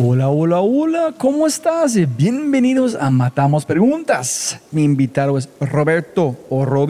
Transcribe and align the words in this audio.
Hola, 0.00 0.28
hola, 0.28 0.60
hola, 0.60 1.14
¿cómo 1.18 1.44
estás? 1.44 1.96
Bienvenidos 2.16 2.94
a 2.94 3.10
Matamos 3.10 3.66
Preguntas. 3.66 4.60
Mi 4.70 4.84
invitado 4.84 5.36
es 5.36 5.48
Roberto 5.58 6.36
o 6.48 6.86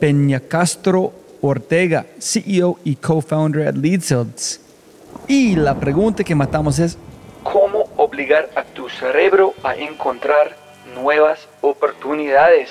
Peña 0.00 0.40
Castro 0.40 1.12
Ortega, 1.42 2.06
CEO 2.18 2.78
y 2.84 2.96
co-founder 2.96 3.68
at 3.68 3.74
LeadSales. 3.74 4.62
Y 5.28 5.56
la 5.56 5.78
pregunta 5.78 6.24
que 6.24 6.34
matamos 6.34 6.78
es, 6.78 6.96
¿cómo 7.42 7.90
obligar 7.98 8.48
a 8.56 8.64
tu 8.64 8.88
cerebro 8.88 9.52
a 9.62 9.74
encontrar 9.74 10.56
nuevas 10.94 11.46
oportunidades? 11.60 12.70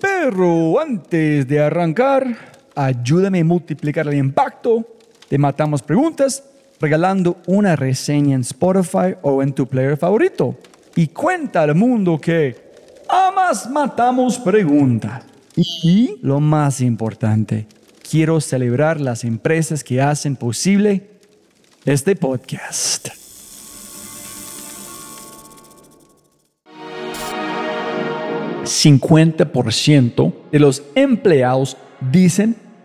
Pero 0.00 0.80
antes 0.80 1.46
de 1.46 1.60
arrancar, 1.60 2.55
ayúdame 2.76 3.40
a 3.40 3.44
multiplicar 3.44 4.06
el 4.06 4.14
impacto 4.14 4.86
de 5.28 5.38
Matamos 5.38 5.82
Preguntas 5.82 6.44
regalando 6.78 7.38
una 7.46 7.74
reseña 7.74 8.34
en 8.34 8.42
Spotify 8.42 9.16
o 9.22 9.42
en 9.42 9.52
tu 9.52 9.66
player 9.66 9.96
favorito. 9.96 10.56
Y 10.94 11.08
cuenta 11.08 11.62
al 11.62 11.74
mundo 11.74 12.20
que 12.20 12.56
amas 13.08 13.68
Matamos 13.70 14.38
Preguntas. 14.38 15.24
Y 15.82 16.18
lo 16.22 16.38
más 16.38 16.82
importante, 16.82 17.66
quiero 18.08 18.40
celebrar 18.40 19.00
las 19.00 19.24
empresas 19.24 19.82
que 19.82 20.02
hacen 20.02 20.36
posible 20.36 21.08
este 21.86 22.14
podcast. 22.14 23.08
¿50% 28.64 30.34
de 30.50 30.58
los 30.58 30.82
empleados 30.94 31.76
dicen 32.00 32.65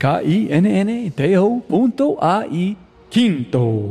K-I-N-N-T-O.ai 0.00 0.56
quinto. 3.10 3.90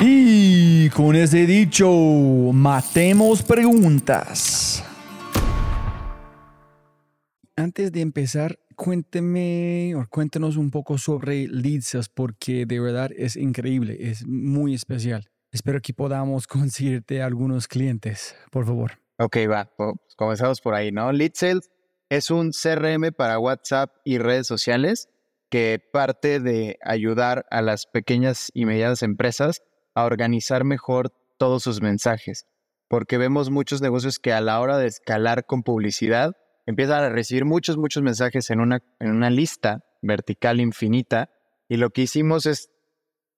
Y 0.00 0.88
con 0.88 1.14
ese 1.16 1.44
dicho, 1.44 1.90
matemos 2.54 3.42
preguntas. 3.42 4.82
Antes 7.54 7.92
de 7.92 8.00
empezar, 8.00 8.58
cuénteme 8.74 9.94
o 9.96 10.06
cuéntenos 10.08 10.56
un 10.56 10.70
poco 10.70 10.96
sobre 10.96 11.46
Lidzas 11.46 12.08
porque 12.08 12.64
de 12.64 12.80
verdad 12.80 13.10
es 13.14 13.36
increíble, 13.36 13.98
es 14.00 14.26
muy 14.26 14.72
especial. 14.72 15.28
Espero 15.52 15.82
que 15.82 15.92
podamos 15.92 16.46
conseguirte 16.46 17.20
algunos 17.20 17.68
clientes, 17.68 18.34
por 18.50 18.64
favor. 18.64 19.05
Ok, 19.18 19.36
va, 19.50 19.70
pues 19.76 19.94
comenzamos 20.16 20.60
por 20.60 20.74
ahí, 20.74 20.92
¿no? 20.92 21.10
Lead 21.10 21.32
Sales 21.34 21.70
es 22.10 22.30
un 22.30 22.50
CRM 22.52 23.12
para 23.16 23.38
WhatsApp 23.38 23.90
y 24.04 24.18
redes 24.18 24.46
sociales 24.46 25.08
que 25.48 25.80
parte 25.92 26.40
de 26.40 26.78
ayudar 26.82 27.46
a 27.50 27.62
las 27.62 27.86
pequeñas 27.86 28.50
y 28.52 28.66
medianas 28.66 29.02
empresas 29.02 29.62
a 29.94 30.04
organizar 30.04 30.64
mejor 30.64 31.12
todos 31.38 31.62
sus 31.62 31.80
mensajes. 31.80 32.46
Porque 32.88 33.18
vemos 33.18 33.50
muchos 33.50 33.80
negocios 33.80 34.18
que 34.18 34.32
a 34.32 34.40
la 34.40 34.60
hora 34.60 34.76
de 34.78 34.86
escalar 34.86 35.46
con 35.46 35.62
publicidad 35.62 36.36
empiezan 36.66 37.02
a 37.02 37.08
recibir 37.08 37.44
muchos, 37.44 37.76
muchos 37.76 38.02
mensajes 38.02 38.50
en 38.50 38.60
una, 38.60 38.80
en 39.00 39.10
una 39.10 39.30
lista 39.30 39.84
vertical 40.02 40.60
infinita. 40.60 41.30
Y 41.68 41.78
lo 41.78 41.90
que 41.90 42.02
hicimos 42.02 42.46
es 42.46 42.70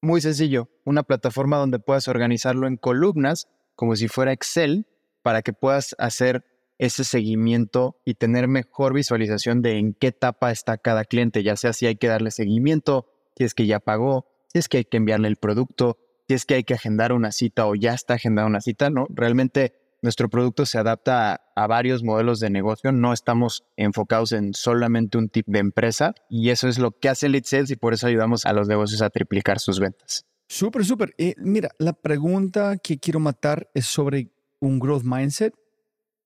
muy 0.03 0.21
sencillo, 0.21 0.69
una 0.85 1.03
plataforma 1.03 1.57
donde 1.57 1.79
puedas 1.79 2.09
organizarlo 2.09 2.67
en 2.67 2.77
columnas, 2.77 3.47
como 3.75 3.97
si 3.97 4.09
fuera 4.09 4.33
Excel, 4.33 4.87
para 5.23 5.43
que 5.43 5.53
puedas 5.53 5.95
hacer 5.99 6.45
ese 6.79 7.05
seguimiento 7.05 8.01
y 8.05 8.15
tener 8.15 8.49
mejor 8.49 8.95
visualización 8.95 9.63
de 9.63 9.79
en 9.79 9.95
qué 9.95 10.09
etapa 10.09 10.51
está 10.51 10.79
cada 10.79 11.05
cliente, 11.05 11.43
ya 11.43 11.57
sea 11.57 11.73
si 11.73 11.87
hay 11.87 11.97
que 11.97 12.07
darle 12.07 12.31
seguimiento, 12.31 13.07
si 13.37 13.45
es 13.45 13.55
que 13.55 13.67
ya 13.67 13.81
pagó, 13.81 14.27
si 14.53 14.61
es 14.61 14.69
que 14.69 14.79
hay 14.79 14.85
que 14.85 14.97
enviarle 14.97 15.29
el 15.29 15.37
producto, 15.37 15.99
si 16.29 16.35
es 16.35 16.45
que 16.45 16.55
hay 16.55 16.65
que 16.65 16.75
agendar 16.75 17.13
una 17.13 17.33
cita 17.33 17.67
o 17.67 17.75
ya 17.75 17.95
está 17.95 18.15
agendada 18.15 18.47
una 18.47 18.61
cita, 18.61 18.91
¿no? 18.91 19.07
Realmente 19.11 19.75
nuestro 20.03 20.29
producto 20.29 20.65
se 20.67 20.79
adapta 20.79 21.41
a, 21.57 21.67
varios 21.67 22.05
modelos 22.05 22.39
de 22.39 22.51
negocio, 22.51 22.93
no 22.93 23.13
estamos 23.13 23.65
enfocados 23.77 24.33
en 24.33 24.55
solamente 24.55 25.19
un 25.19 25.29
tipo 25.29 25.51
de 25.51 25.59
empresa 25.59 26.15
y 26.29 26.51
eso 26.51 26.69
es 26.69 26.79
lo 26.79 26.93
que 26.93 27.09
hace 27.09 27.29
Lead 27.29 27.45
Sales 27.45 27.71
y 27.71 27.77
por 27.77 27.95
eso 27.95 28.07
ayudamos 28.07 28.47
a 28.47 28.53
los 28.53 28.69
negocios 28.69 29.03
a 29.03 29.11
triplicar 29.11 29.59
sus 29.59 29.81
ventas. 29.81 30.25
Súper, 30.47 30.85
súper. 30.85 31.15
Eh, 31.19 31.35
mira, 31.39 31.71
la 31.79 31.93
pregunta 31.93 32.79
que 32.79 32.99
quiero 32.99 33.21
matar 33.21 33.69
es 33.75 33.87
sobre 33.87 34.31
un 34.61 34.79
growth 34.79 35.05
mindset, 35.05 35.55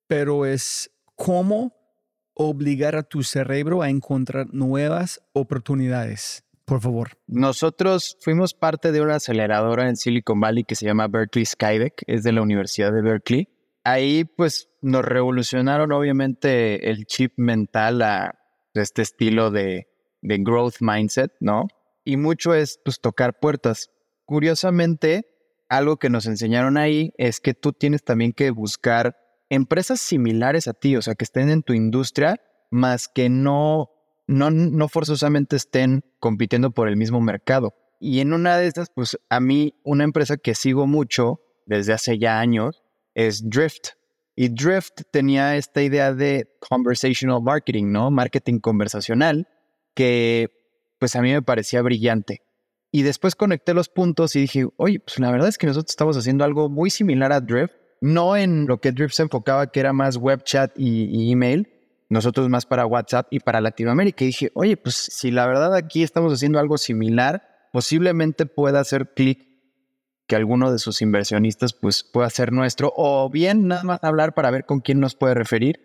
pero 0.06 0.46
es 0.46 0.90
cómo 1.16 1.72
obligar 2.34 2.96
a 2.96 3.02
tu 3.02 3.22
cerebro 3.22 3.82
a 3.82 3.90
encontrar 3.90 4.46
nuevas 4.52 5.20
oportunidades. 5.32 6.44
Por 6.64 6.80
favor. 6.80 7.10
Nosotros 7.26 8.16
fuimos 8.20 8.54
parte 8.54 8.92
de 8.92 9.00
una 9.00 9.16
aceleradora 9.16 9.88
en 9.88 9.96
Silicon 9.96 10.40
Valley 10.40 10.64
que 10.64 10.74
se 10.74 10.86
llama 10.86 11.08
Berkeley 11.08 11.44
Skydeck, 11.44 12.02
es 12.06 12.22
de 12.22 12.32
la 12.32 12.42
Universidad 12.42 12.92
de 12.92 13.02
Berkeley. 13.02 13.48
Ahí 13.84 14.24
pues 14.24 14.68
nos 14.80 15.04
revolucionaron 15.04 15.92
obviamente 15.92 16.88
el 16.90 17.04
chip 17.04 17.32
mental 17.36 18.00
a 18.02 18.38
este 18.74 19.02
estilo 19.02 19.50
de, 19.50 19.88
de 20.22 20.38
growth 20.38 20.76
mindset, 20.80 21.32
¿no? 21.40 21.66
Y 22.04 22.16
mucho 22.16 22.54
es 22.54 22.80
pues 22.84 23.00
tocar 23.00 23.38
puertas. 23.38 23.90
Curiosamente, 24.24 25.31
algo 25.72 25.96
que 25.96 26.10
nos 26.10 26.26
enseñaron 26.26 26.76
ahí 26.76 27.14
es 27.16 27.40
que 27.40 27.54
tú 27.54 27.72
tienes 27.72 28.04
también 28.04 28.34
que 28.34 28.50
buscar 28.50 29.16
empresas 29.48 30.00
similares 30.00 30.68
a 30.68 30.74
ti, 30.74 30.96
o 30.96 31.02
sea, 31.02 31.14
que 31.14 31.24
estén 31.24 31.48
en 31.48 31.62
tu 31.62 31.72
industria, 31.72 32.36
más 32.70 33.08
que 33.08 33.30
no, 33.30 33.90
no, 34.26 34.50
no 34.50 34.88
forzosamente 34.88 35.56
estén 35.56 36.04
compitiendo 36.20 36.72
por 36.72 36.88
el 36.88 36.98
mismo 36.98 37.22
mercado. 37.22 37.74
Y 37.98 38.20
en 38.20 38.34
una 38.34 38.58
de 38.58 38.66
estas, 38.66 38.90
pues 38.94 39.18
a 39.30 39.40
mí, 39.40 39.74
una 39.82 40.04
empresa 40.04 40.36
que 40.36 40.54
sigo 40.54 40.86
mucho 40.86 41.40
desde 41.64 41.94
hace 41.94 42.18
ya 42.18 42.38
años 42.38 42.82
es 43.14 43.48
Drift. 43.48 43.92
Y 44.36 44.50
Drift 44.50 45.02
tenía 45.10 45.56
esta 45.56 45.82
idea 45.82 46.12
de 46.12 46.54
conversational 46.68 47.42
marketing, 47.42 47.92
¿no? 47.92 48.10
Marketing 48.10 48.58
conversacional, 48.58 49.48
que 49.94 50.50
pues 50.98 51.16
a 51.16 51.22
mí 51.22 51.32
me 51.32 51.40
parecía 51.40 51.80
brillante. 51.80 52.42
Y 52.94 53.02
después 53.02 53.34
conecté 53.34 53.72
los 53.72 53.88
puntos 53.88 54.36
y 54.36 54.40
dije, 54.40 54.68
oye, 54.76 55.00
pues 55.00 55.18
la 55.18 55.30
verdad 55.30 55.48
es 55.48 55.56
que 55.56 55.66
nosotros 55.66 55.90
estamos 55.90 56.14
haciendo 56.18 56.44
algo 56.44 56.68
muy 56.68 56.90
similar 56.90 57.32
a 57.32 57.40
Drift, 57.40 57.74
no 58.02 58.36
en 58.36 58.66
lo 58.66 58.82
que 58.82 58.92
Drift 58.92 59.14
se 59.14 59.22
enfocaba, 59.22 59.72
que 59.72 59.80
era 59.80 59.94
más 59.94 60.18
web 60.18 60.44
chat 60.44 60.72
y, 60.76 61.32
email, 61.32 61.72
nosotros 62.10 62.50
más 62.50 62.66
para 62.66 62.84
WhatsApp 62.84 63.28
y 63.30 63.40
para 63.40 63.62
Latinoamérica. 63.62 64.24
Y 64.24 64.26
dije, 64.26 64.50
oye, 64.52 64.76
pues 64.76 64.94
si 64.94 65.30
la 65.30 65.46
verdad 65.46 65.74
aquí 65.74 66.02
estamos 66.02 66.34
haciendo 66.34 66.58
algo 66.58 66.76
similar, 66.76 67.68
posiblemente 67.72 68.44
pueda 68.44 68.80
hacer 68.80 69.14
clic 69.14 69.48
que 70.26 70.36
alguno 70.36 70.70
de 70.70 70.78
sus 70.78 71.00
inversionistas 71.00 71.72
pues 71.72 72.04
pueda 72.04 72.28
ser 72.28 72.52
nuestro 72.52 72.92
o 72.94 73.30
bien 73.30 73.68
nada 73.68 73.84
más 73.84 74.04
hablar 74.04 74.34
para 74.34 74.50
ver 74.50 74.66
con 74.66 74.80
quién 74.80 75.00
nos 75.00 75.14
puede 75.14 75.32
referir. 75.32 75.80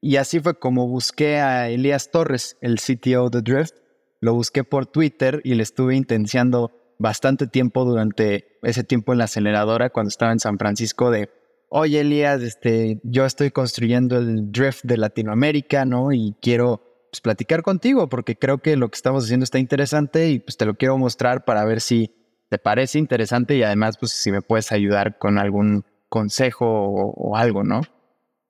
Y 0.00 0.16
así 0.16 0.38
fue 0.38 0.58
como 0.58 0.86
busqué 0.86 1.38
a 1.38 1.68
Elías 1.68 2.12
Torres, 2.12 2.56
el 2.60 2.78
CTO 2.78 3.30
de 3.30 3.42
Drift. 3.42 3.81
Lo 4.22 4.34
busqué 4.34 4.62
por 4.62 4.86
Twitter 4.86 5.40
y 5.42 5.54
le 5.54 5.64
estuve 5.64 5.96
intenciando 5.96 6.70
bastante 6.98 7.48
tiempo 7.48 7.84
durante 7.84 8.58
ese 8.62 8.84
tiempo 8.84 9.12
en 9.12 9.18
la 9.18 9.24
aceleradora 9.24 9.90
cuando 9.90 10.10
estaba 10.10 10.30
en 10.30 10.38
San 10.38 10.58
Francisco 10.58 11.10
de, 11.10 11.28
oye 11.68 12.00
Elías, 12.00 12.40
este, 12.40 13.00
yo 13.02 13.26
estoy 13.26 13.50
construyendo 13.50 14.18
el 14.18 14.52
Drift 14.52 14.84
de 14.84 14.96
Latinoamérica, 14.96 15.84
¿no? 15.84 16.12
Y 16.12 16.36
quiero 16.40 17.08
pues, 17.10 17.20
platicar 17.20 17.62
contigo 17.62 18.08
porque 18.08 18.36
creo 18.36 18.58
que 18.58 18.76
lo 18.76 18.88
que 18.88 18.94
estamos 18.94 19.24
haciendo 19.24 19.42
está 19.42 19.58
interesante 19.58 20.30
y 20.30 20.38
pues 20.38 20.56
te 20.56 20.66
lo 20.66 20.76
quiero 20.76 20.96
mostrar 20.98 21.44
para 21.44 21.64
ver 21.64 21.80
si 21.80 22.14
te 22.48 22.58
parece 22.58 23.00
interesante 23.00 23.56
y 23.56 23.64
además, 23.64 23.98
pues 23.98 24.12
si 24.12 24.30
me 24.30 24.40
puedes 24.40 24.70
ayudar 24.70 25.18
con 25.18 25.38
algún 25.38 25.84
consejo 26.08 26.66
o, 26.68 27.34
algo, 27.36 27.64
¿no? 27.64 27.80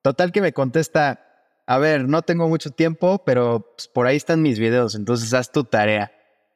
Total 0.03 0.33
que 0.33 0.43
me 0.43 0.53
contesta, 0.53 1.32
a 1.73 1.79
ver, 1.79 2.07
no 2.07 2.21
tengo 2.21 2.51
mucho 2.51 2.69
tiempo, 2.69 3.23
pero 3.25 3.73
pues, 3.75 3.89
por 3.89 4.07
ahí 4.07 4.19
están 4.19 4.43
mis 4.43 4.59
videos, 4.59 4.95
entonces 4.95 5.33
haz 5.33 5.51
tu 5.51 5.65
tarea. 5.65 6.13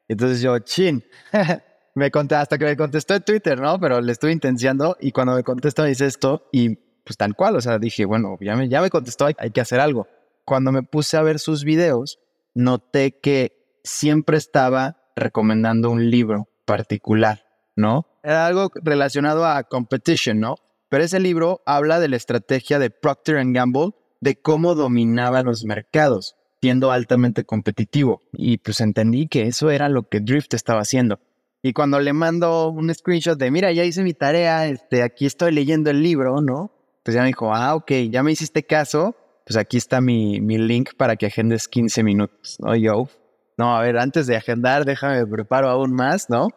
Entonces 0.07 0.41
yo, 0.41 0.59
chin, 0.59 1.03
me 1.95 2.11
conté 2.11 2.35
hasta 2.35 2.59
que 2.59 2.65
me 2.65 2.77
contestó 2.77 3.15
en 3.15 3.23
Twitter, 3.23 3.59
¿no? 3.59 3.79
Pero 3.79 3.99
le 3.99 4.11
estuve 4.11 4.31
intenciando 4.31 4.95
y 5.01 5.11
cuando 5.11 5.33
me 5.33 5.41
contestó 5.41 5.81
me 5.81 5.89
dice 5.89 6.05
esto 6.05 6.47
y 6.51 6.75
pues 7.03 7.17
tal 7.17 7.33
cual, 7.35 7.55
o 7.55 7.61
sea, 7.61 7.79
dije, 7.79 8.05
bueno, 8.05 8.37
ya 8.41 8.55
me, 8.55 8.69
ya 8.69 8.79
me 8.79 8.91
contestó, 8.91 9.25
hay, 9.25 9.33
hay 9.39 9.49
que 9.49 9.59
hacer 9.59 9.79
algo. 9.79 10.07
Cuando 10.45 10.71
me 10.71 10.83
puse 10.83 11.17
a 11.17 11.23
ver 11.23 11.39
sus 11.39 11.63
videos, 11.63 12.19
noté 12.53 13.19
que 13.19 13.79
siempre 13.83 14.37
estaba 14.37 15.01
recomendando 15.15 15.89
un 15.89 16.11
libro 16.11 16.47
particular, 16.65 17.43
¿no? 17.75 18.05
Era 18.21 18.45
algo 18.45 18.69
relacionado 18.83 19.47
a 19.47 19.63
competition, 19.63 20.39
¿no? 20.39 20.57
Pero 20.89 21.03
ese 21.03 21.19
libro 21.19 21.63
habla 21.65 21.99
de 21.99 22.07
la 22.07 22.17
estrategia 22.17 22.77
de 22.77 22.91
Procter 22.91 23.43
Gamble 23.51 23.93
de 24.21 24.39
cómo 24.39 24.75
dominaba 24.75 25.43
los 25.43 25.65
mercados, 25.65 26.35
siendo 26.61 26.91
altamente 26.91 27.43
competitivo. 27.43 28.21
Y 28.33 28.57
pues 28.57 28.81
entendí 28.81 29.27
que 29.27 29.43
eso 29.43 29.69
era 29.69 29.89
lo 29.89 30.07
que 30.09 30.19
Drift 30.19 30.53
estaba 30.53 30.81
haciendo. 30.81 31.19
Y 31.61 31.73
cuando 31.73 31.99
le 31.99 32.13
mando 32.13 32.69
un 32.69 32.93
screenshot 32.93 33.37
de, 33.37 33.51
mira, 33.51 33.71
ya 33.71 33.83
hice 33.83 34.03
mi 34.03 34.13
tarea, 34.13 34.67
este, 34.67 35.03
aquí 35.03 35.25
estoy 35.25 35.51
leyendo 35.51 35.89
el 35.89 36.01
libro, 36.01 36.41
¿no? 36.41 36.71
Pues 37.03 37.15
ya 37.15 37.21
me 37.21 37.27
dijo, 37.27 37.53
ah, 37.53 37.75
ok, 37.75 37.91
ya 38.09 38.23
me 38.23 38.31
hiciste 38.31 38.63
caso, 38.63 39.15
pues 39.45 39.57
aquí 39.57 39.77
está 39.77 40.01
mi, 40.01 40.39
mi 40.39 40.57
link 40.57 40.91
para 40.97 41.15
que 41.15 41.25
agendes 41.25 41.67
15 41.67 42.03
minutos, 42.03 42.57
¿no? 42.59 42.75
yo, 42.75 43.09
no, 43.57 43.75
a 43.75 43.81
ver, 43.81 43.97
antes 43.97 44.27
de 44.27 44.35
agendar, 44.35 44.85
déjame 44.85 45.25
preparo 45.25 45.69
aún 45.69 45.93
más, 45.93 46.29
¿no? 46.29 46.49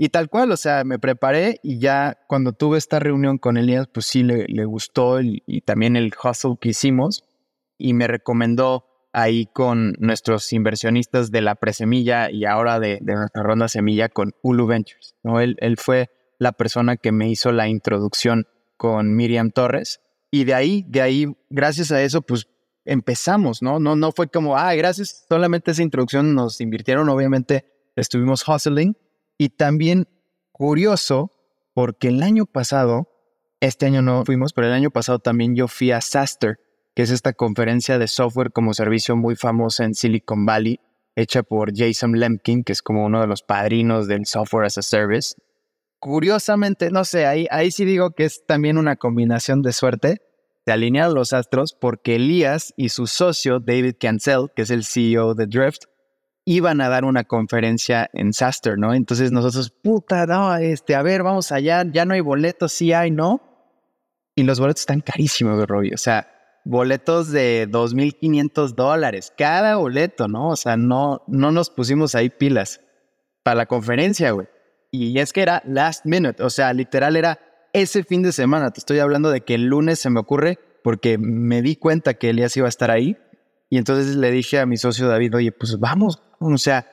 Y 0.00 0.10
tal 0.10 0.30
cual, 0.30 0.52
o 0.52 0.56
sea, 0.56 0.84
me 0.84 1.00
preparé 1.00 1.58
y 1.64 1.80
ya 1.80 2.18
cuando 2.28 2.52
tuve 2.52 2.78
esta 2.78 3.00
reunión 3.00 3.36
con 3.36 3.56
Elías, 3.56 3.88
pues 3.92 4.06
sí 4.06 4.22
le, 4.22 4.46
le 4.46 4.64
gustó 4.64 5.20
y, 5.20 5.42
también 5.62 5.96
el 5.96 6.12
hustle 6.22 6.56
que 6.60 6.68
hicimos 6.68 7.24
y 7.76 7.94
me 7.94 8.06
recomendó 8.06 8.84
ahí 9.12 9.46
con 9.46 9.94
nuestros 9.98 10.52
inversionistas 10.52 11.32
de 11.32 11.40
la 11.40 11.56
presemilla 11.56 12.30
y 12.30 12.44
ahora 12.44 12.78
de, 12.78 12.98
de 13.00 13.14
nuestra 13.14 13.42
ronda 13.42 13.66
semilla 13.66 14.08
con 14.08 14.34
Ulu 14.42 14.68
Ventures. 14.68 15.16
¿no? 15.24 15.40
Él, 15.40 15.56
él 15.58 15.76
fue 15.76 16.10
la 16.38 16.52
persona 16.52 16.96
que 16.96 17.10
me 17.10 17.28
hizo 17.28 17.50
la 17.50 17.66
introducción 17.66 18.46
con 18.76 19.16
Miriam 19.16 19.50
Torres 19.50 20.00
y 20.30 20.44
de 20.44 20.54
ahí, 20.54 20.84
de 20.86 21.02
ahí, 21.02 21.26
gracias 21.50 21.90
a 21.90 22.00
eso, 22.02 22.22
pues 22.22 22.46
empezamos, 22.84 23.62
¿no? 23.62 23.80
No, 23.80 23.96
no 23.96 24.12
fue 24.12 24.28
como, 24.28 24.56
ah, 24.56 24.74
gracias, 24.74 25.24
solamente 25.28 25.72
esa 25.72 25.82
introducción 25.82 26.36
nos 26.36 26.60
invirtieron, 26.60 27.08
obviamente 27.08 27.64
estuvimos 27.96 28.46
hustling. 28.46 28.96
Y 29.38 29.50
también 29.50 30.08
curioso, 30.50 31.32
porque 31.72 32.08
el 32.08 32.22
año 32.22 32.44
pasado, 32.44 33.08
este 33.60 33.86
año 33.86 34.02
no 34.02 34.24
fuimos, 34.24 34.52
pero 34.52 34.66
el 34.66 34.72
año 34.72 34.90
pasado 34.90 35.20
también 35.20 35.54
yo 35.54 35.68
fui 35.68 35.92
a 35.92 36.00
SASTER, 36.00 36.58
que 36.94 37.02
es 37.02 37.10
esta 37.10 37.32
conferencia 37.32 37.98
de 37.98 38.08
software 38.08 38.50
como 38.50 38.74
servicio 38.74 39.16
muy 39.16 39.36
famosa 39.36 39.84
en 39.84 39.94
Silicon 39.94 40.44
Valley, 40.44 40.80
hecha 41.14 41.44
por 41.44 41.70
Jason 41.72 42.18
Lemkin, 42.18 42.64
que 42.64 42.72
es 42.72 42.82
como 42.82 43.04
uno 43.06 43.20
de 43.20 43.28
los 43.28 43.42
padrinos 43.42 44.08
del 44.08 44.26
software 44.26 44.66
as 44.66 44.78
a 44.78 44.82
service. 44.82 45.36
Curiosamente, 46.00 46.90
no 46.90 47.04
sé, 47.04 47.26
ahí, 47.26 47.46
ahí 47.50 47.70
sí 47.70 47.84
digo 47.84 48.10
que 48.10 48.24
es 48.24 48.44
también 48.46 48.78
una 48.78 48.96
combinación 48.96 49.62
de 49.62 49.72
suerte, 49.72 50.22
se 50.64 50.72
alinearon 50.72 51.14
los 51.14 51.32
astros 51.32 51.72
porque 51.72 52.16
Elías 52.16 52.74
y 52.76 52.90
su 52.90 53.06
socio 53.06 53.58
David 53.58 53.94
Cancel, 53.98 54.48
que 54.54 54.62
es 54.62 54.70
el 54.70 54.84
CEO 54.84 55.34
de 55.34 55.46
Drift, 55.46 55.84
iban 56.50 56.80
a 56.80 56.88
dar 56.88 57.04
una 57.04 57.24
conferencia 57.24 58.08
en 58.14 58.32
Saster, 58.32 58.78
¿no? 58.78 58.94
Entonces 58.94 59.32
nosotros, 59.32 59.70
puta, 59.70 60.24
no, 60.24 60.56
este, 60.56 60.94
a 60.94 61.02
ver, 61.02 61.22
vamos 61.22 61.52
allá, 61.52 61.84
ya 61.92 62.06
no 62.06 62.14
hay 62.14 62.20
boletos, 62.20 62.72
sí 62.72 62.94
hay, 62.94 63.10
¿no? 63.10 63.42
Y 64.34 64.44
los 64.44 64.58
boletos 64.58 64.80
están 64.80 65.02
carísimos, 65.02 65.66
Robbie. 65.66 65.92
O 65.92 65.98
sea, 65.98 66.26
boletos 66.64 67.30
de 67.30 67.68
2.500 67.70 68.74
dólares, 68.74 69.30
cada 69.36 69.76
boleto, 69.76 70.26
¿no? 70.26 70.48
O 70.48 70.56
sea, 70.56 70.78
no, 70.78 71.22
no 71.26 71.52
nos 71.52 71.68
pusimos 71.68 72.14
ahí 72.14 72.30
pilas 72.30 72.80
para 73.42 73.56
la 73.56 73.66
conferencia, 73.66 74.30
güey. 74.30 74.46
Y 74.90 75.18
es 75.18 75.34
que 75.34 75.42
era 75.42 75.62
last 75.66 76.06
minute, 76.06 76.42
o 76.42 76.48
sea, 76.48 76.72
literal 76.72 77.16
era 77.16 77.40
ese 77.74 78.04
fin 78.04 78.22
de 78.22 78.32
semana. 78.32 78.70
Te 78.70 78.80
estoy 78.80 79.00
hablando 79.00 79.30
de 79.30 79.42
que 79.42 79.54
el 79.54 79.66
lunes 79.66 79.98
se 79.98 80.08
me 80.08 80.20
ocurre 80.20 80.58
porque 80.82 81.18
me 81.18 81.60
di 81.60 81.76
cuenta 81.76 82.14
que 82.14 82.30
Elías 82.30 82.56
iba 82.56 82.64
a 82.64 82.70
estar 82.70 82.90
ahí. 82.90 83.18
Y 83.70 83.78
entonces 83.78 84.16
le 84.16 84.30
dije 84.30 84.58
a 84.58 84.66
mi 84.66 84.76
socio 84.76 85.08
David, 85.08 85.34
oye, 85.36 85.52
pues 85.52 85.78
vamos, 85.78 86.22
o 86.38 86.58
sea, 86.58 86.86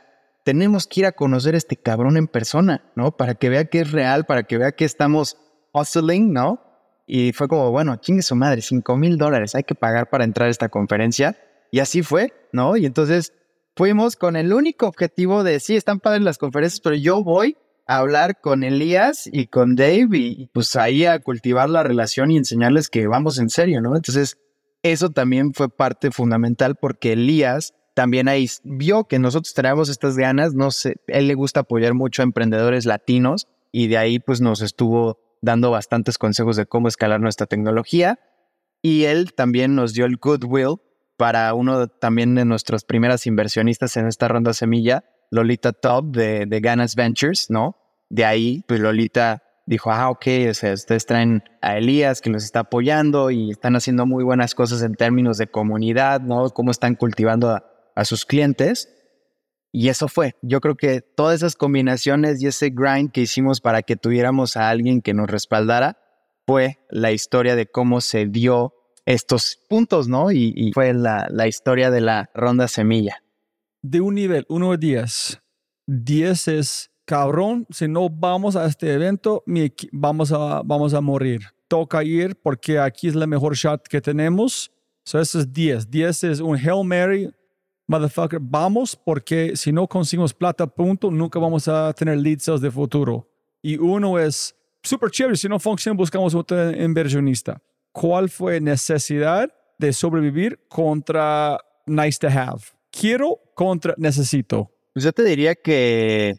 tenemos 0.44 0.88
que 0.88 1.01
ir 1.01 1.06
a 1.06 1.12
conocer 1.12 1.56
a 1.56 1.57
este 1.57 1.77
cabrón 1.77 2.18
en 2.18 2.27
persona, 2.27 2.83
¿no? 2.95 3.16
Para 3.16 3.36
que 3.36 3.50
vea 3.50 3.66
que 3.66 3.81
es 3.81 3.92
real, 3.92 4.25
para 4.25 4.44
que 4.44 4.57
vea 4.57 4.74
que 4.74 4.86
estamos 4.86 5.38
hustling, 5.74 6.33
¿no? 6.33 6.62
Y 7.07 7.33
fue 7.33 7.48
como, 7.48 7.72
bueno, 7.72 7.95
chingue 7.98 8.22
su 8.22 8.36
madre, 8.36 8.62
5 8.62 8.98
mil 8.98 9.18
dólares 9.18 9.56
hay 9.56 9.63
que 9.63 9.75
pagar 9.75 10.10
para 10.10 10.24
entrar 10.24 10.48
a 10.48 10.51
esta 10.51 10.69
conferencia. 10.69 11.38
Y 11.72 11.80
así 11.80 12.04
fue, 12.04 12.33
¿no? 12.51 12.78
Y 12.78 12.86
entonces 12.86 13.33
fuimos 13.75 14.16
con 14.16 14.36
el 14.36 14.54
único 14.54 14.88
objetivo 14.88 15.44
de, 15.44 15.60
sí, 15.60 15.75
están 15.75 16.00
padres 16.00 16.21
las 16.21 16.38
conferencias, 16.38 16.80
pero 16.81 16.95
yo 16.95 17.24
voy 17.24 17.57
hablar 17.88 18.39
con 18.42 18.63
Elías 18.63 19.30
y 19.31 19.48
con 19.48 19.75
Dave 19.75 20.18
y 20.18 20.50
pues 20.54 20.75
ahí 20.75 21.06
a 21.06 21.19
cultivar 21.19 21.69
la 21.69 21.83
relación 21.83 22.31
y 22.31 22.38
enseñarles 22.38 22.89
que 22.89 23.07
vamos 23.07 23.38
en 23.39 23.50
serio, 23.50 23.81
¿no? 23.81 23.95
Entonces, 23.95 24.38
eso 24.92 25.10
también 25.10 25.54
fue 25.56 25.68
parte 25.68 26.12
fundamental 26.12 26.76
porque 26.76 27.14
Elías 27.14 27.74
también 27.95 28.28
ahí 28.28 28.48
vio 28.64 29.06
que 29.06 29.18
nosotros 29.18 29.56
traemos 29.56 29.90
estas 29.90 30.16
ganas, 30.16 30.54
no 30.54 30.69
sé, 30.69 30.98
él 31.07 31.28
le 31.28 31.33
gusta 31.33 31.62
apoyar 31.62 31.95
mucho 31.95 32.21
a 32.21 32.26
emprendedores 32.26 32.86
latinos 32.86 33.48
y 33.71 33.88
de 33.88 33.98
ahí 33.98 34.19
pues 34.19 34.42
nos 34.42 34.62
estuvo 34.62 35.18
dando 35.42 35.71
bastantes 35.71 36.19
consejos 36.19 36.56
de 36.56 36.68
cómo 36.68 36.88
escalar 36.88 37.19
nuestra 37.19 37.48
tecnología 37.48 38.19
y 38.83 39.06
él 39.06 39.33
también 39.33 39.74
nos 39.74 39.94
dio 39.94 40.06
el 40.06 40.18
goodwill 40.18 40.76
para 41.18 41.52
uno 41.56 41.88
también 41.88 42.36
de 42.36 42.45
nuestras 42.45 42.83
primeras 42.83 43.26
inversionistas 43.26 43.98
en 43.98 44.06
esta 44.06 44.28
ronda 44.28 44.54
semilla, 44.54 45.04
Lolita 45.31 45.74
Top 45.74 46.16
de, 46.16 46.45
de 46.45 46.59
Ganas 46.59 46.95
Ventures, 46.95 47.50
¿no? 47.50 47.76
De 48.09 48.24
ahí, 48.24 48.64
pues 48.68 48.80
Lolita 48.81 49.44
dijo, 49.66 49.92
ah, 49.92 50.10
ok, 50.10 50.26
o 50.50 50.54
sea, 50.54 50.74
ustedes 50.74 51.06
traen 51.06 51.44
a 51.62 51.78
Elías 51.78 52.22
que 52.22 52.30
los 52.30 52.44
está 52.44 52.62
apoyando 52.62 53.31
y 53.31 53.52
están 53.52 53.76
haciendo 53.76 54.06
muy 54.06 54.24
buenas 54.24 54.56
cosas 54.56 54.81
en 54.84 54.95
términos 54.95 55.38
de 55.38 55.48
comunidad, 55.48 56.22
¿no? 56.22 56.50
Cómo 56.50 56.72
están 56.72 56.95
cultivando 56.95 57.50
a, 57.50 58.06
sus 58.06 58.26
clientes. 58.26 58.90
Y 59.72 59.90
eso 59.90 60.07
fue. 60.07 60.36
Yo 60.42 60.62
creo 60.62 60.76
que 60.76 61.02
todas 61.02 61.36
esas 61.36 61.56
combinaciones 61.56 62.42
y 62.42 62.48
ese 62.48 62.69
grind 62.69 63.12
que 63.12 63.22
hicimos 63.22 63.62
para 63.62 63.81
que 63.81 63.95
tuviéramos 63.95 64.57
a 64.57 64.69
alguien 64.69 65.02
que 65.02 65.14
nos 65.14 65.30
respaldara 65.30 65.98
fue 66.45 66.80
la 66.90 67.12
historia 67.12 67.56
de 67.56 67.66
cómo 67.66 68.02
se 68.02 68.26
dio 68.26 68.74
estos 69.06 69.60
puntos, 69.69 70.07
¿no? 70.07 70.31
Y, 70.31 70.72
fue 70.74 70.94
la, 70.94 71.28
la 71.30 71.48
historia 71.48 71.92
de 71.92 72.02
la 72.02 72.30
ronda 72.34 72.68
semilla 72.68 73.22
de 73.90 74.02
un 74.02 74.16
nivel 74.16 74.45
1 74.50 74.72
a 74.72 74.78
10, 74.78 75.42
10 75.86 76.48
es 76.48 76.92
cabrón, 77.06 77.66
si 77.69 77.88
no 77.88 78.09
vamos 78.09 78.56
a 78.56 78.66
este 78.66 78.94
evento, 78.94 79.44
vamos 79.92 80.31
a, 80.31 80.62
vamos 80.64 80.94
a 80.94 81.02
morir. 81.02 81.42
Toca 81.68 82.04
ir 82.04 82.35
porque 82.35 82.80
aquí 82.80 83.07
es 83.07 83.16
la 83.16 83.28
mejor 83.28 83.56
shot 83.56 83.88
que 83.88 84.02
tenemos. 84.02 84.71
So 85.04 85.19
eso 85.19 85.40
es 85.40 85.52
10. 85.52 85.90
10 85.90 86.24
es 86.26 86.40
un 86.40 86.57
Hail 86.57 86.83
Mary, 86.83 87.31
motherfucker. 87.88 88.40
Vamos 88.42 88.95
porque 88.95 89.56
si 89.56 89.71
no 89.71 89.88
conseguimos 89.88 90.33
plata, 90.33 90.68
punto, 90.68 91.09
nunca 91.09 91.40
vamos 91.40 91.68
a 91.68 91.94
tener 91.94 92.18
lead 92.18 92.40
sales 92.40 92.62
de 92.62 92.71
futuro. 92.71 93.28
Y 93.62 93.78
uno 93.78 94.19
es 94.19 94.56
super 94.83 95.09
chévere. 95.09 95.38
Si 95.38 95.47
no 95.47 95.59
funciona, 95.59 95.97
buscamos 95.97 96.35
otro 96.35 96.71
inversionista. 96.71 97.62
¿Cuál 97.92 98.30
fue 98.30 98.59
necesidad 98.59 99.52
de 99.78 99.94
sobrevivir 99.94 100.59
contra 100.68 101.59
nice 101.88 102.19
to 102.19 102.28
have? 102.28 102.76
quiero 103.00 103.40
contra 103.54 103.94
necesito. 103.97 104.71
Pues 104.94 105.04
yo 105.04 105.12
te 105.12 105.24
diría 105.24 105.56
que 105.56 106.38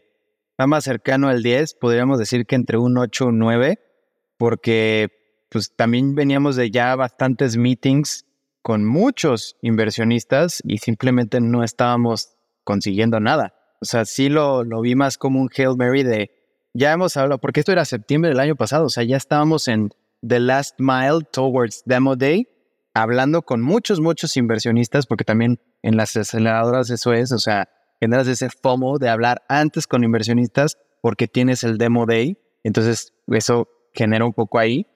va 0.61 0.67
más 0.67 0.85
cercano 0.85 1.29
al 1.29 1.43
10, 1.43 1.75
podríamos 1.75 2.19
decir 2.19 2.47
que 2.47 2.55
entre 2.55 2.79
un 2.79 2.99
8 2.99 3.25
y 3.25 3.29
un 3.29 3.39
9, 3.39 3.79
porque 4.39 5.11
pues 5.51 5.75
también 5.75 6.15
veníamos 6.15 6.57
de 6.57 6.71
ya 6.71 6.95
bastantes 6.97 7.57
meetings 7.57 8.25
con 8.63 8.85
muchos 8.85 9.57
inversionistas 9.63 10.61
y 10.65 10.79
simplemente 10.79 11.41
no 11.41 11.63
estábamos 11.63 12.37
consiguiendo 12.65 13.21
nada. 13.21 13.55
O 13.81 13.85
sea, 13.85 14.05
sí 14.05 14.29
lo, 14.29 14.65
lo 14.65 14.81
vi 14.81 14.95
más 14.95 15.19
como 15.19 15.41
un 15.41 15.51
Hail 15.57 15.77
Mary 15.77 16.03
de, 16.03 16.31
ya 16.75 16.93
hemos 16.93 17.17
hablado, 17.17 17.39
porque 17.39 17.61
esto 17.61 17.73
era 17.73 17.85
septiembre 17.85 18.31
del 18.31 18.41
año 18.41 18.57
pasado, 18.57 18.87
o 18.87 18.91
sea, 18.91 19.05
ya 19.05 19.17
estábamos 19.17 19.69
en 19.69 19.91
The 20.27 20.41
Last 20.41 20.77
Mile 20.79 21.21
Towards 21.31 21.83
Demo 21.85 22.17
Day, 22.17 22.49
hablando 22.93 23.43
con 23.43 23.63
muchos, 23.63 24.01
muchos 24.01 24.37
inversionistas, 24.37 25.07
porque 25.07 25.25
también 25.25 25.61
en 25.83 25.97
las 25.97 26.17
aceleradoras 26.17 26.91
eso 26.91 27.13
es, 27.13 27.31
o 27.33 27.39
sea, 27.39 27.69
generas 28.01 28.29
ese 28.29 28.49
FOMO 28.51 28.99
de 28.99 29.09
hablar 29.09 29.43
antes 29.49 29.87
con 29.87 30.05
inversionistas 30.05 30.79
porque 31.01 31.29
tienes 31.29 31.65
el 31.65 31.79
Demo 31.79 32.07
Day, 32.07 32.39
entonces 32.65 33.13
eso 33.29 33.69
genera 33.95 34.25
un 34.25 34.33
poco 34.33 34.59
ahí. 34.59 34.87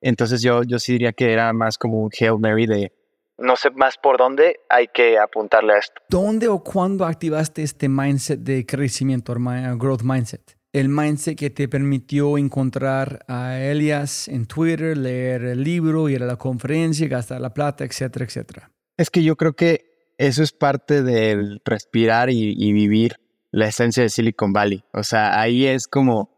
Entonces 0.00 0.42
yo, 0.42 0.62
yo 0.62 0.78
sí 0.78 0.92
diría 0.92 1.12
que 1.12 1.32
era 1.32 1.52
más 1.52 1.76
como 1.76 2.02
un 2.02 2.10
Hail 2.18 2.38
Mary 2.38 2.66
de 2.66 2.92
no 3.38 3.54
sé 3.54 3.70
más 3.70 3.96
por 3.96 4.18
dónde 4.18 4.60
hay 4.68 4.88
que 4.88 5.16
apuntarle 5.16 5.74
a 5.74 5.78
esto. 5.78 6.02
¿Dónde 6.08 6.48
o 6.48 6.62
cuándo 6.62 7.06
activaste 7.06 7.62
este 7.62 7.88
mindset 7.88 8.40
de 8.40 8.66
crecimiento, 8.66 9.34
growth 9.76 10.02
mindset? 10.02 10.58
El 10.72 10.88
mindset 10.88 11.38
que 11.38 11.50
te 11.50 11.68
permitió 11.68 12.36
encontrar 12.36 13.24
a 13.28 13.58
Elias 13.60 14.28
en 14.28 14.46
Twitter, 14.46 14.96
leer 14.96 15.44
el 15.44 15.62
libro, 15.62 16.08
ir 16.08 16.22
a 16.22 16.26
la 16.26 16.36
conferencia, 16.36 17.06
gastar 17.08 17.40
la 17.40 17.54
plata, 17.54 17.84
etcétera, 17.84 18.24
etcétera. 18.24 18.70
Es 18.96 19.08
que 19.08 19.22
yo 19.22 19.36
creo 19.36 19.54
que 19.54 19.97
eso 20.18 20.42
es 20.42 20.52
parte 20.52 21.02
del 21.02 21.62
respirar 21.64 22.28
y, 22.30 22.72
vivir 22.72 23.16
la 23.52 23.68
esencia 23.68 24.02
de 24.02 24.10
Silicon 24.10 24.52
Valley. 24.52 24.84
O 24.92 25.04
sea, 25.04 25.40
ahí 25.40 25.64
es 25.64 25.86
como 25.86 26.36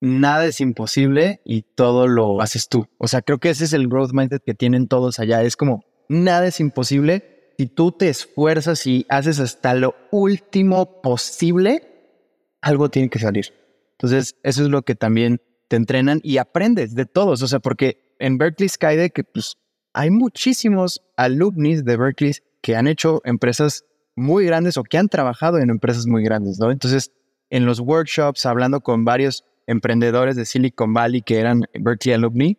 nada 0.00 0.44
es 0.44 0.60
imposible 0.60 1.40
y 1.44 1.62
todo 1.62 2.06
lo 2.06 2.40
haces 2.40 2.68
tú. 2.68 2.86
O 2.98 3.08
sea, 3.08 3.22
creo 3.22 3.38
que 3.38 3.50
ese 3.50 3.64
es 3.64 3.72
el 3.72 3.88
growth 3.88 4.12
mindset 4.12 4.44
que 4.44 4.54
tienen 4.54 4.86
todos 4.86 5.18
allá. 5.18 5.42
Es 5.42 5.56
como 5.56 5.84
nada 6.08 6.46
es 6.46 6.60
imposible. 6.60 7.54
Si 7.58 7.66
tú 7.66 7.90
te 7.90 8.08
esfuerzas 8.08 8.86
y 8.86 9.04
haces 9.08 9.40
hasta 9.40 9.74
lo 9.74 9.96
último 10.12 11.00
posible, 11.00 11.82
algo 12.60 12.90
tiene 12.90 13.08
que 13.08 13.18
salir. 13.18 13.52
Entonces, 13.92 14.36
eso 14.44 14.62
es 14.62 14.68
lo 14.68 14.82
que 14.82 14.94
también 14.94 15.40
te 15.66 15.76
entrenan 15.76 16.20
y 16.22 16.36
aprendes 16.36 16.94
de 16.94 17.06
todos. 17.06 17.42
O 17.42 17.48
sea, 17.48 17.58
porque 17.58 18.14
en 18.20 18.38
Berkeley 18.38 18.68
Skydeck 18.68 19.28
pues, 19.32 19.56
hay 19.92 20.10
muchísimos 20.10 21.02
alumnis 21.16 21.84
de 21.84 21.96
Berkeley 21.96 22.34
que 22.68 22.76
han 22.76 22.86
hecho 22.86 23.22
empresas 23.24 23.86
muy 24.14 24.44
grandes 24.44 24.76
o 24.76 24.82
que 24.82 24.98
han 24.98 25.08
trabajado 25.08 25.56
en 25.56 25.70
empresas 25.70 26.06
muy 26.06 26.22
grandes, 26.22 26.58
¿no? 26.58 26.70
Entonces, 26.70 27.12
en 27.48 27.64
los 27.64 27.80
workshops, 27.80 28.44
hablando 28.44 28.82
con 28.82 29.06
varios 29.06 29.42
emprendedores 29.66 30.36
de 30.36 30.44
Silicon 30.44 30.92
Valley 30.92 31.22
que 31.22 31.38
eran 31.38 31.62
Berkeley 31.72 32.14
alumni, 32.14 32.58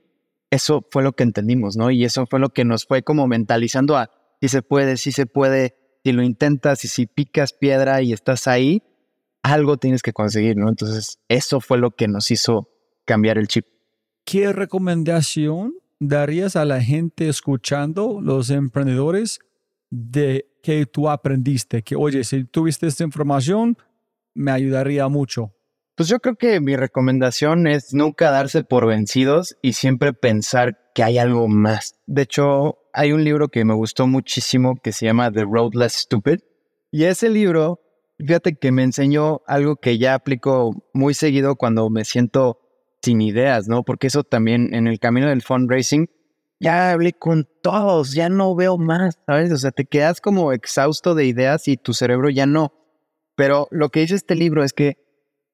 eso 0.50 0.84
fue 0.90 1.04
lo 1.04 1.14
que 1.14 1.22
entendimos, 1.22 1.78
¿no? 1.78 1.92
Y 1.92 2.06
eso 2.06 2.26
fue 2.26 2.40
lo 2.40 2.50
que 2.50 2.66
nos 2.66 2.88
fue 2.88 3.04
como 3.04 3.28
mentalizando 3.28 3.98
a 3.98 4.10
si 4.42 4.48
se 4.48 4.64
puede, 4.64 4.98
si 4.98 5.12
se 5.12 5.28
puede, 5.28 5.76
si 6.04 6.12
lo 6.12 6.24
intentas 6.24 6.84
y 6.86 6.88
si 6.88 7.06
picas 7.06 7.54
piedra 7.54 8.02
y 8.02 8.12
estás 8.12 8.48
ahí, 8.48 8.82
algo 9.44 9.78
tienes 9.78 10.02
que 10.02 10.12
conseguir, 10.12 10.58
¿no? 10.58 10.70
Entonces, 10.70 11.20
eso 11.28 11.62
fue 11.62 11.78
lo 11.78 11.92
que 11.92 12.08
nos 12.08 12.32
hizo 12.32 12.68
cambiar 13.06 13.38
el 13.38 13.48
chip. 13.48 13.68
¿Qué 14.26 14.54
recomendación 14.54 15.76
darías 16.00 16.56
a 16.56 16.66
la 16.66 16.82
gente 16.82 17.30
escuchando, 17.30 18.22
los 18.24 18.50
emprendedores, 18.50 19.40
de 19.90 20.48
que 20.62 20.86
tú 20.86 21.10
aprendiste? 21.10 21.84
Que, 21.84 21.96
oye, 21.96 22.24
si 22.24 22.44
tuviste 22.46 22.88
esta 22.88 23.04
información, 23.04 23.78
me 24.34 24.52
ayudaría 24.52 25.08
mucho. 25.08 25.54
Pues 25.96 26.08
yo 26.08 26.20
creo 26.20 26.36
que 26.36 26.62
mi 26.62 26.78
recomendación 26.78 27.68
es 27.68 27.94
nunca 27.94 28.32
darse 28.32 28.64
por 28.64 28.88
vencidos 28.88 29.58
y 29.62 29.74
siempre 29.74 30.14
pensar 30.14 30.80
que 30.96 31.04
hay 31.04 31.18
algo 31.18 31.50
más. 31.50 32.00
De 32.06 32.22
hecho, 32.22 32.78
hay 32.94 33.12
un 33.12 33.24
libro 33.24 33.50
que 33.50 33.66
me 33.66 33.74
gustó 33.74 34.08
muchísimo 34.08 34.78
que 34.82 34.94
se 34.94 35.06
llama 35.06 35.32
The 35.32 35.44
Road 35.44 35.74
Less 35.74 35.94
Stupid. 35.94 36.40
Y 36.90 37.04
ese 37.04 37.30
libro, 37.30 37.82
fíjate 38.18 38.56
que 38.56 38.72
me 38.72 38.84
enseñó 38.84 39.42
algo 39.46 39.76
que 39.76 39.98
ya 39.98 40.14
aplico 40.14 40.72
muy 40.94 41.14
seguido 41.14 41.58
cuando 41.58 41.90
me 41.90 42.06
siento 42.06 42.62
sin 43.02 43.22
ideas, 43.22 43.68
¿no? 43.68 43.84
Porque 43.84 44.08
eso 44.08 44.24
también 44.24 44.74
en 44.74 44.88
el 44.88 45.00
camino 45.00 45.28
del 45.28 45.42
fundraising, 45.42 46.10
ya 46.60 46.92
hablé 46.92 47.14
con 47.14 47.48
todos, 47.62 48.14
ya 48.14 48.30
no 48.30 48.54
veo 48.56 48.78
más, 48.78 49.18
¿sabes? 49.26 49.52
O 49.52 49.58
sea, 49.58 49.72
te 49.72 49.86
quedas 49.86 50.22
como 50.22 50.52
exhausto 50.52 51.16
de 51.16 51.26
ideas 51.26 51.68
y 51.68 51.78
tu 51.78 51.94
cerebro 51.94 52.30
ya 52.30 52.46
no. 52.46 52.74
Pero 53.36 53.68
lo 53.72 53.90
que 53.90 54.02
dice 54.02 54.16
este 54.16 54.36
libro 54.36 54.64
es 54.64 54.74
que 54.74 54.98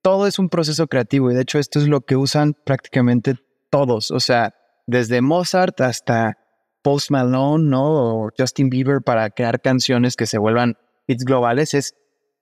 todo 0.01 0.27
es 0.27 0.39
un 0.39 0.49
proceso 0.49 0.87
creativo 0.87 1.31
y 1.31 1.35
de 1.35 1.41
hecho 1.41 1.59
esto 1.59 1.79
es 1.79 1.87
lo 1.87 2.01
que 2.01 2.15
usan 2.15 2.53
prácticamente 2.53 3.35
todos, 3.69 4.11
o 4.11 4.19
sea, 4.19 4.53
desde 4.87 5.21
Mozart 5.21 5.81
hasta 5.81 6.37
Post 6.81 7.09
Malone, 7.09 7.63
¿no? 7.63 8.25
O 8.25 8.29
Justin 8.37 8.69
Bieber 8.69 9.01
para 9.01 9.29
crear 9.31 9.61
canciones 9.61 10.15
que 10.15 10.27
se 10.27 10.37
vuelvan 10.37 10.77
hits 11.07 11.25
globales 11.25 11.73
es 11.73 11.95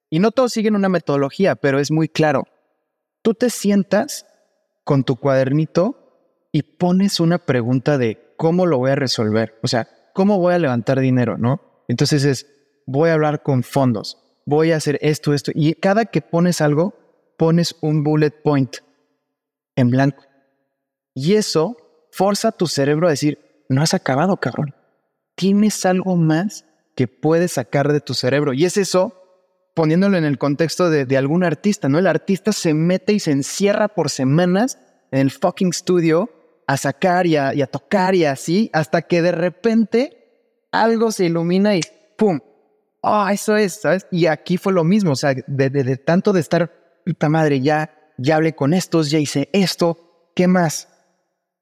y 0.09 0.19
no 0.19 0.31
todos 0.31 0.53
siguen 0.53 0.75
una 0.75 0.89
metodología, 0.89 1.55
pero 1.55 1.79
es 1.79 1.89
muy 1.89 2.07
claro. 2.07 2.43
Tú 3.23 3.33
te 3.33 3.49
sientas 3.49 4.27
con 4.83 5.03
tu 5.03 5.15
cuadernito 5.15 6.47
y 6.51 6.61
pones 6.61 7.19
una 7.19 7.39
pregunta 7.39 7.97
de 7.97 8.32
cómo 8.43 8.65
lo 8.65 8.77
voy 8.77 8.91
a 8.91 8.95
resolver, 8.95 9.57
o 9.63 9.69
sea, 9.69 9.87
cómo 10.13 10.37
voy 10.37 10.53
a 10.53 10.59
levantar 10.59 10.99
dinero, 10.99 11.37
¿no? 11.37 11.61
Entonces 11.87 12.25
es 12.25 12.45
voy 12.85 13.09
a 13.09 13.13
hablar 13.13 13.41
con 13.41 13.63
fondos, 13.63 14.17
voy 14.45 14.73
a 14.73 14.75
hacer 14.75 14.99
esto, 15.01 15.33
esto 15.33 15.53
y 15.55 15.75
cada 15.75 16.03
que 16.03 16.19
pones 16.19 16.59
algo 16.59 16.93
pones 17.37 17.77
un 17.79 18.03
bullet 18.03 18.31
point 18.31 18.79
en 19.77 19.91
blanco. 19.91 20.25
Y 21.13 21.35
eso 21.35 21.77
forza 22.11 22.51
tu 22.51 22.67
cerebro 22.67 23.07
a 23.07 23.11
decir, 23.11 23.63
no 23.69 23.81
has 23.81 23.93
acabado, 23.93 24.35
cabrón. 24.35 24.75
Tienes 25.35 25.85
algo 25.85 26.17
más 26.17 26.65
que 26.97 27.07
puedes 27.07 27.53
sacar 27.53 27.93
de 27.93 28.01
tu 28.01 28.13
cerebro. 28.13 28.51
Y 28.51 28.65
es 28.65 28.75
eso 28.75 29.21
poniéndolo 29.73 30.17
en 30.17 30.25
el 30.25 30.37
contexto 30.37 30.89
de, 30.89 31.17
algún 31.17 31.45
artista, 31.45 31.87
¿no? 31.87 31.97
El 31.97 32.07
artista 32.07 32.51
se 32.51 32.73
mete 32.73 33.13
y 33.13 33.21
se 33.21 33.31
encierra 33.31 33.87
por 33.87 34.09
semanas 34.09 34.79
en 35.11 35.21
el 35.21 35.31
fucking 35.31 35.71
studio 35.71 36.29
a 36.67 36.77
sacar 36.77 37.27
y 37.27 37.35
a, 37.37 37.67
tocar 37.67 38.15
y 38.15 38.25
así, 38.25 38.69
hasta 38.73 39.01
que 39.01 39.21
de 39.21 39.31
repente 39.31 40.65
algo 40.71 41.11
se 41.11 41.25
ilumina 41.25 41.75
y 41.75 41.81
¡pum! 42.17 42.39
Ah, 43.01 43.31
eso 43.33 43.57
es, 43.57 43.81
¿sabes? 43.81 44.07
Y 44.11 44.27
aquí 44.27 44.57
fue 44.57 44.73
lo 44.73 44.83
mismo, 44.83 45.11
o 45.11 45.15
sea, 45.15 45.33
de 45.33 45.97
tanto 45.97 46.31
de 46.31 46.39
estar 46.39 46.71
puta 47.05 47.29
madre, 47.29 47.59
ya, 47.59 47.93
ya 48.17 48.37
hablé 48.37 48.55
con 48.55 48.73
estos, 48.73 49.11
ya 49.11 49.19
hice 49.19 49.49
esto, 49.51 50.31
¿qué 50.35 50.47
más? 50.47 50.87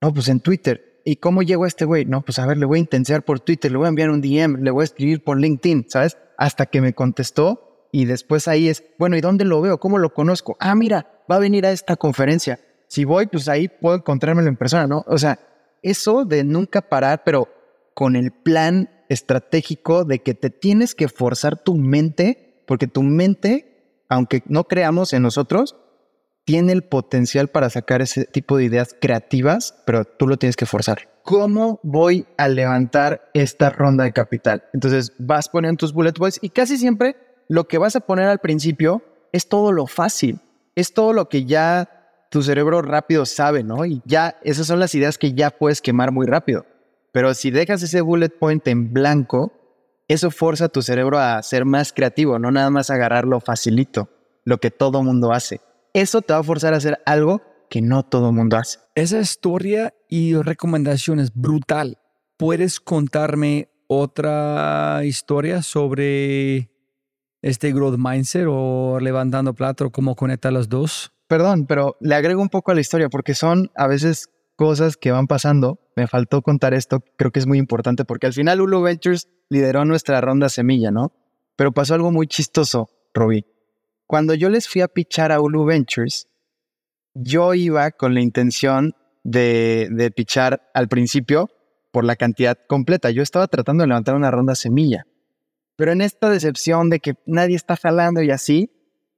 No, 0.01 0.13
pues 0.13 0.27
en 0.29 0.39
Twitter. 0.39 1.01
¿Y 1.03 1.15
cómo 1.15 1.41
llego 1.41 1.63
a 1.63 1.67
este 1.67 1.85
güey? 1.85 2.05
No, 2.05 2.21
pues 2.21 2.37
a 2.37 2.45
ver, 2.45 2.57
le 2.57 2.65
voy 2.65 2.77
a 2.77 2.81
intentar 2.81 3.23
por 3.23 3.39
Twitter, 3.39 3.71
le 3.71 3.77
voy 3.77 3.87
a 3.87 3.89
enviar 3.89 4.11
un 4.11 4.21
DM, 4.21 4.61
le 4.61 4.71
voy 4.71 4.81
a 4.81 4.85
escribir 4.85 5.23
por 5.23 5.39
LinkedIn, 5.39 5.85
¿sabes? 5.89 6.17
Hasta 6.37 6.67
que 6.67 6.79
me 6.79 6.93
contestó 6.93 7.87
y 7.91 8.05
después 8.05 8.47
ahí 8.47 8.69
es, 8.69 8.83
bueno, 8.97 9.17
¿y 9.17 9.21
dónde 9.21 9.45
lo 9.45 9.61
veo? 9.61 9.79
¿Cómo 9.79 9.97
lo 9.97 10.13
conozco? 10.13 10.57
Ah, 10.59 10.75
mira, 10.75 11.23
va 11.29 11.35
a 11.35 11.39
venir 11.39 11.65
a 11.65 11.71
esta 11.71 11.95
conferencia. 11.95 12.59
Si 12.91 13.05
voy, 13.05 13.27
pues 13.27 13.47
ahí 13.47 13.69
puedo 13.69 13.95
encontrármelo 13.95 14.49
en 14.49 14.57
persona, 14.57 14.85
¿no? 14.85 15.05
O 15.07 15.17
sea, 15.17 15.39
eso 15.81 16.25
de 16.25 16.43
nunca 16.43 16.81
parar, 16.81 17.23
pero 17.23 17.47
con 17.93 18.17
el 18.17 18.31
plan 18.31 18.89
estratégico 19.07 20.03
de 20.03 20.19
que 20.19 20.33
te 20.33 20.49
tienes 20.49 20.93
que 20.93 21.07
forzar 21.07 21.57
tu 21.57 21.75
mente, 21.75 22.63
porque 22.67 22.87
tu 22.87 23.01
mente 23.01 23.71
aunque 24.11 24.43
no 24.45 24.65
creamos 24.65 25.13
en 25.13 25.23
nosotros, 25.23 25.77
tiene 26.43 26.73
el 26.73 26.83
potencial 26.83 27.47
para 27.47 27.69
sacar 27.69 28.01
ese 28.01 28.25
tipo 28.25 28.57
de 28.57 28.65
ideas 28.65 28.93
creativas, 28.99 29.81
pero 29.85 30.03
tú 30.03 30.27
lo 30.27 30.35
tienes 30.35 30.57
que 30.57 30.65
forzar. 30.65 31.07
¿Cómo 31.23 31.79
voy 31.81 32.25
a 32.37 32.49
levantar 32.49 33.29
esta 33.33 33.69
ronda 33.69 34.03
de 34.03 34.11
capital? 34.11 34.65
Entonces 34.73 35.13
vas 35.17 35.47
poniendo 35.47 35.77
tus 35.77 35.93
bullet 35.93 36.11
points 36.11 36.39
y 36.41 36.49
casi 36.49 36.77
siempre 36.77 37.15
lo 37.47 37.69
que 37.69 37.77
vas 37.77 37.95
a 37.95 38.01
poner 38.01 38.27
al 38.27 38.39
principio 38.39 39.01
es 39.31 39.47
todo 39.47 39.71
lo 39.71 39.87
fácil, 39.87 40.41
es 40.75 40.93
todo 40.93 41.13
lo 41.13 41.29
que 41.29 41.45
ya 41.45 42.00
tu 42.31 42.41
cerebro 42.41 42.81
rápido 42.81 43.25
sabe, 43.25 43.61
¿no? 43.61 43.85
Y 43.85 44.01
ya 44.05 44.39
esas 44.41 44.65
son 44.65 44.79
las 44.79 44.95
ideas 44.95 45.17
que 45.17 45.33
ya 45.33 45.49
puedes 45.49 45.81
quemar 45.81 46.13
muy 46.13 46.25
rápido. 46.25 46.65
Pero 47.11 47.33
si 47.33 47.51
dejas 47.51 47.83
ese 47.83 47.99
bullet 47.99 48.29
point 48.29 48.65
en 48.69 48.93
blanco, 48.93 49.51
eso 50.07 50.31
forza 50.31 50.65
a 50.65 50.69
tu 50.69 50.81
cerebro 50.81 51.19
a 51.19 51.43
ser 51.43 51.65
más 51.65 51.91
creativo, 51.91 52.39
no 52.39 52.49
nada 52.49 52.69
más 52.69 52.89
agarrar 52.89 53.25
lo 53.25 53.41
facilito, 53.41 54.09
lo 54.45 54.59
que 54.59 54.71
todo 54.71 55.03
mundo 55.03 55.33
hace. 55.33 55.59
Eso 55.93 56.21
te 56.21 56.31
va 56.31 56.39
a 56.39 56.43
forzar 56.43 56.73
a 56.73 56.77
hacer 56.77 57.01
algo 57.05 57.41
que 57.69 57.81
no 57.81 58.03
todo 58.03 58.31
mundo 58.31 58.55
hace. 58.55 58.79
Esa 58.95 59.19
historia 59.19 59.93
y 60.07 60.35
recomendación 60.35 61.19
es 61.19 61.33
brutal. 61.33 61.97
¿Puedes 62.37 62.79
contarme 62.79 63.67
otra 63.87 65.01
historia 65.03 65.61
sobre 65.61 66.69
este 67.41 67.73
growth 67.73 67.97
mindset 67.97 68.45
o 68.47 68.99
levantando 69.01 69.53
plato, 69.53 69.89
cómo 69.89 70.15
conecta 70.15 70.49
los 70.49 70.69
dos? 70.69 71.10
Perdón, 71.31 71.65
pero 71.65 71.95
le 72.01 72.15
agrego 72.15 72.41
un 72.41 72.49
poco 72.49 72.71
a 72.71 72.75
la 72.75 72.81
historia 72.81 73.07
porque 73.07 73.35
son 73.35 73.71
a 73.77 73.87
veces 73.87 74.29
cosas 74.57 74.97
que 74.97 75.11
van 75.11 75.27
pasando. 75.27 75.79
Me 75.95 76.05
faltó 76.05 76.41
contar 76.41 76.73
esto, 76.73 77.05
creo 77.15 77.31
que 77.31 77.39
es 77.39 77.47
muy 77.47 77.57
importante 77.57 78.03
porque 78.03 78.27
al 78.27 78.33
final 78.33 78.59
Hulu 78.59 78.81
Ventures 78.81 79.29
lideró 79.47 79.85
nuestra 79.85 80.19
ronda 80.19 80.49
semilla, 80.49 80.91
¿no? 80.91 81.13
Pero 81.55 81.71
pasó 81.71 81.93
algo 81.93 82.11
muy 82.11 82.27
chistoso, 82.27 82.89
Robbie. 83.13 83.45
Cuando 84.07 84.33
yo 84.33 84.49
les 84.49 84.67
fui 84.67 84.81
a 84.81 84.89
pichar 84.89 85.31
a 85.31 85.39
Hulu 85.39 85.63
Ventures, 85.63 86.27
yo 87.13 87.53
iba 87.53 87.91
con 87.91 88.13
la 88.13 88.19
intención 88.19 88.93
de, 89.23 89.87
de 89.89 90.11
pichar 90.11 90.69
al 90.73 90.89
principio 90.89 91.49
por 91.91 92.03
la 92.03 92.17
cantidad 92.17 92.57
completa. 92.67 93.09
Yo 93.09 93.23
estaba 93.23 93.47
tratando 93.47 93.83
de 93.83 93.87
levantar 93.87 94.15
una 94.15 94.31
ronda 94.31 94.55
semilla. 94.55 95.05
Pero 95.77 95.93
en 95.93 96.01
esta 96.01 96.29
decepción 96.29 96.89
de 96.89 96.99
que 96.99 97.13
nadie 97.25 97.55
está 97.55 97.77
jalando 97.77 98.21
y 98.21 98.31
así, 98.31 98.69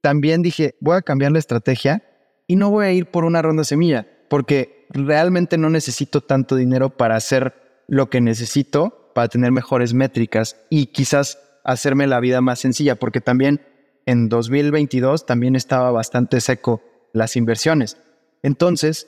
también 0.03 0.41
dije, 0.41 0.75
voy 0.81 0.97
a 0.97 1.01
cambiar 1.01 1.31
la 1.31 1.39
estrategia 1.39 2.03
y 2.45 2.57
no 2.57 2.69
voy 2.69 2.85
a 2.85 2.91
ir 2.91 3.05
por 3.05 3.23
una 3.23 3.41
ronda 3.41 3.63
semilla, 3.63 4.05
porque 4.27 4.85
realmente 4.89 5.57
no 5.57 5.69
necesito 5.69 6.19
tanto 6.19 6.57
dinero 6.57 6.89
para 6.89 7.15
hacer 7.15 7.53
lo 7.87 8.09
que 8.09 8.19
necesito 8.19 9.11
para 9.15 9.29
tener 9.29 9.53
mejores 9.53 9.93
métricas 9.93 10.57
y 10.69 10.87
quizás 10.87 11.39
hacerme 11.63 12.05
la 12.05 12.19
vida 12.19 12.41
más 12.41 12.59
sencilla, 12.59 12.95
porque 12.95 13.21
también 13.21 13.61
en 14.05 14.27
2022 14.27 15.25
también 15.25 15.55
estaba 15.55 15.89
bastante 15.91 16.41
seco 16.41 16.81
las 17.13 17.37
inversiones. 17.37 17.95
Entonces, 18.41 19.07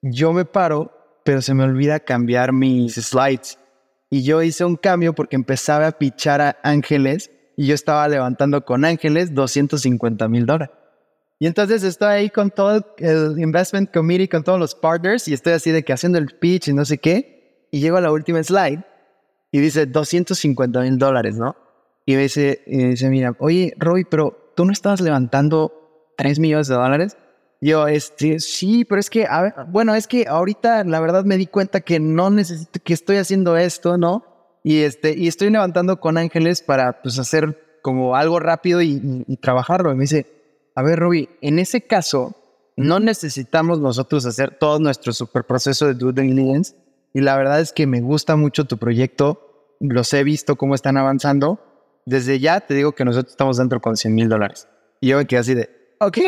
yo 0.00 0.32
me 0.32 0.46
paro, 0.46 1.20
pero 1.22 1.42
se 1.42 1.52
me 1.52 1.64
olvida 1.64 2.00
cambiar 2.00 2.54
mis 2.54 2.94
slides. 2.94 3.58
Y 4.08 4.22
yo 4.22 4.42
hice 4.42 4.64
un 4.64 4.76
cambio 4.76 5.14
porque 5.14 5.36
empezaba 5.36 5.86
a 5.86 5.98
pichar 5.98 6.40
a 6.40 6.56
ángeles 6.62 7.30
y 7.60 7.66
yo 7.66 7.74
estaba 7.74 8.08
levantando 8.08 8.64
con 8.64 8.86
ángeles 8.86 9.34
250 9.34 10.28
mil 10.28 10.46
dólares. 10.46 10.74
Y 11.38 11.46
entonces 11.46 11.82
estoy 11.82 12.08
ahí 12.08 12.30
con 12.30 12.50
todo 12.50 12.82
el 12.96 13.38
investment 13.38 13.92
committee, 13.92 14.30
con 14.30 14.42
todos 14.42 14.58
los 14.58 14.74
partners 14.74 15.28
y 15.28 15.34
estoy 15.34 15.52
así 15.52 15.70
de 15.70 15.82
que 15.82 15.92
haciendo 15.92 16.16
el 16.16 16.28
pitch 16.28 16.68
y 16.68 16.72
no 16.72 16.86
sé 16.86 16.96
qué. 16.96 17.66
Y 17.70 17.80
llego 17.80 17.98
a 17.98 18.00
la 18.00 18.12
última 18.12 18.42
slide 18.42 18.82
y 19.52 19.58
dice 19.58 19.84
250 19.84 20.80
mil 20.80 20.96
dólares, 20.96 21.36
¿no? 21.36 21.54
Y 22.06 22.14
me 22.14 22.22
dice, 22.22 22.62
y 22.66 22.78
dice, 22.78 23.10
mira, 23.10 23.36
oye, 23.40 23.74
Roy, 23.76 24.06
pero 24.06 24.54
tú 24.56 24.64
no 24.64 24.72
estabas 24.72 25.02
levantando 25.02 26.14
3 26.16 26.38
millones 26.38 26.68
de 26.68 26.76
dólares. 26.76 27.18
Yo, 27.60 27.88
este, 27.88 28.40
sí, 28.40 28.86
pero 28.86 29.00
es 29.00 29.10
que, 29.10 29.26
a 29.26 29.66
bueno, 29.68 29.94
es 29.94 30.06
que 30.06 30.26
ahorita 30.26 30.84
la 30.84 30.98
verdad 31.00 31.26
me 31.26 31.36
di 31.36 31.46
cuenta 31.46 31.82
que 31.82 32.00
no 32.00 32.30
necesito, 32.30 32.80
que 32.82 32.94
estoy 32.94 33.18
haciendo 33.18 33.58
esto, 33.58 33.98
¿no? 33.98 34.29
Y 34.62 34.80
este, 34.80 35.16
y 35.16 35.28
estoy 35.28 35.50
levantando 35.50 36.00
con 36.00 36.18
ángeles 36.18 36.62
para, 36.62 37.02
pues, 37.02 37.18
hacer 37.18 37.78
como 37.82 38.16
algo 38.16 38.40
rápido 38.40 38.82
y, 38.82 39.24
y 39.26 39.36
trabajarlo. 39.36 39.90
Y 39.92 39.94
me 39.94 40.02
dice, 40.02 40.26
a 40.74 40.82
ver, 40.82 40.98
Roby, 40.98 41.28
en 41.40 41.58
ese 41.58 41.82
caso, 41.82 42.34
no 42.76 43.00
necesitamos 43.00 43.80
nosotros 43.80 44.26
hacer 44.26 44.56
todo 44.58 44.78
nuestro 44.78 45.12
super 45.12 45.44
proceso 45.44 45.86
de 45.86 45.94
due 45.94 46.12
diligence. 46.12 46.74
Y 47.14 47.20
la 47.20 47.36
verdad 47.36 47.60
es 47.60 47.72
que 47.72 47.86
me 47.86 48.00
gusta 48.00 48.36
mucho 48.36 48.64
tu 48.66 48.78
proyecto. 48.78 49.76
Los 49.80 50.12
he 50.12 50.24
visto 50.24 50.56
cómo 50.56 50.74
están 50.74 50.96
avanzando 50.96 51.58
desde 52.10 52.40
ya 52.40 52.60
te 52.60 52.74
digo 52.74 52.92
que 52.92 53.04
nosotros 53.04 53.32
estamos 53.32 53.56
dentro 53.56 53.80
con 53.80 53.96
100 53.96 54.14
mil 54.14 54.28
dólares. 54.28 54.68
Y 55.00 55.08
yo 55.08 55.18
me 55.18 55.26
quedé 55.26 55.40
así 55.40 55.54
de, 55.54 55.70
ok, 56.00 56.18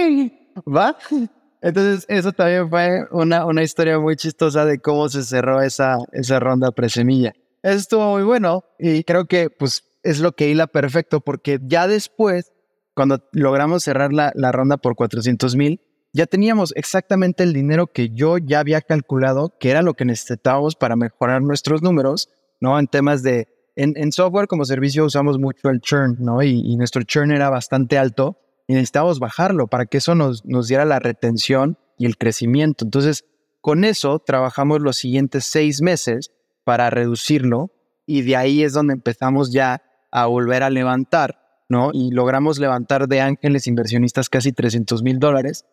va. 0.66 0.96
Entonces, 1.60 2.04
eso 2.08 2.32
también 2.32 2.68
fue 2.68 3.06
una, 3.12 3.46
una 3.46 3.62
historia 3.62 3.98
muy 3.98 4.16
chistosa 4.16 4.64
de 4.64 4.80
cómo 4.80 5.08
se 5.08 5.22
cerró 5.22 5.60
esa, 5.60 5.98
esa 6.10 6.40
ronda 6.40 6.72
presemilla. 6.72 7.34
Eso 7.62 7.76
estuvo 7.76 8.10
muy 8.12 8.24
bueno 8.24 8.64
y 8.78 9.04
creo 9.04 9.26
que 9.26 9.50
pues 9.50 9.84
es 10.02 10.18
lo 10.18 10.32
que 10.32 10.48
hila 10.48 10.66
perfecto 10.66 11.20
porque 11.20 11.60
ya 11.62 11.86
después, 11.86 12.52
cuando 12.94 13.28
logramos 13.32 13.84
cerrar 13.84 14.12
la, 14.12 14.32
la 14.34 14.52
ronda 14.52 14.76
por 14.76 14.96
400 14.96 15.54
mil, 15.56 15.80
ya 16.12 16.26
teníamos 16.26 16.72
exactamente 16.76 17.42
el 17.42 17.52
dinero 17.52 17.86
que 17.86 18.10
yo 18.10 18.36
ya 18.36 18.60
había 18.60 18.82
calculado 18.82 19.56
que 19.58 19.70
era 19.70 19.82
lo 19.82 19.94
que 19.94 20.04
necesitábamos 20.04 20.76
para 20.76 20.96
mejorar 20.96 21.40
nuestros 21.40 21.82
números, 21.82 22.28
¿no? 22.60 22.78
En 22.78 22.86
temas 22.86 23.22
de 23.22 23.48
en, 23.76 24.12
software 24.12 24.46
como 24.46 24.64
servicio 24.64 25.04
usamos 25.04 25.38
mucho 25.38 25.70
el 25.70 25.80
churn, 25.80 26.16
¿no? 26.20 26.42
Y, 26.42 26.76
nuestro 26.76 27.02
churn 27.02 27.32
era 27.32 27.48
bastante 27.48 27.96
alto 27.96 28.38
y 28.66 28.74
necesitábamos 28.74 29.18
bajarlo 29.18 29.68
para 29.68 29.86
que 29.86 29.98
eso 29.98 30.14
nos, 30.14 30.44
nos 30.44 30.68
diera 30.68 30.84
la 30.84 30.98
retención 30.98 31.78
y 31.98 32.06
el 32.06 32.18
crecimiento. 32.18 32.84
Entonces, 32.84 33.24
con 33.60 33.84
eso 33.84 34.18
trabajamos 34.18 34.80
los 34.80 34.96
siguientes 34.96 35.44
seis 35.44 35.80
meses 35.80 36.30
para 36.64 36.90
reducirlo 36.90 37.70
y 38.06 38.22
de 38.22 38.36
ahí 38.36 38.62
es 38.62 38.72
donde 38.72 38.94
empezamos 38.94 39.52
ya 39.52 39.82
a 40.10 40.26
volver 40.26 40.62
a 40.62 40.70
levantar, 40.70 41.64
¿no? 41.68 41.90
Y 41.92 42.10
logramos 42.10 42.58
levantar 42.58 43.08
de 43.08 43.20
ángeles 43.20 43.66
inversionistas 43.66 44.28
casi 44.28 44.52
300 44.52 45.02
mil 45.02 45.18
dólares 45.18 45.64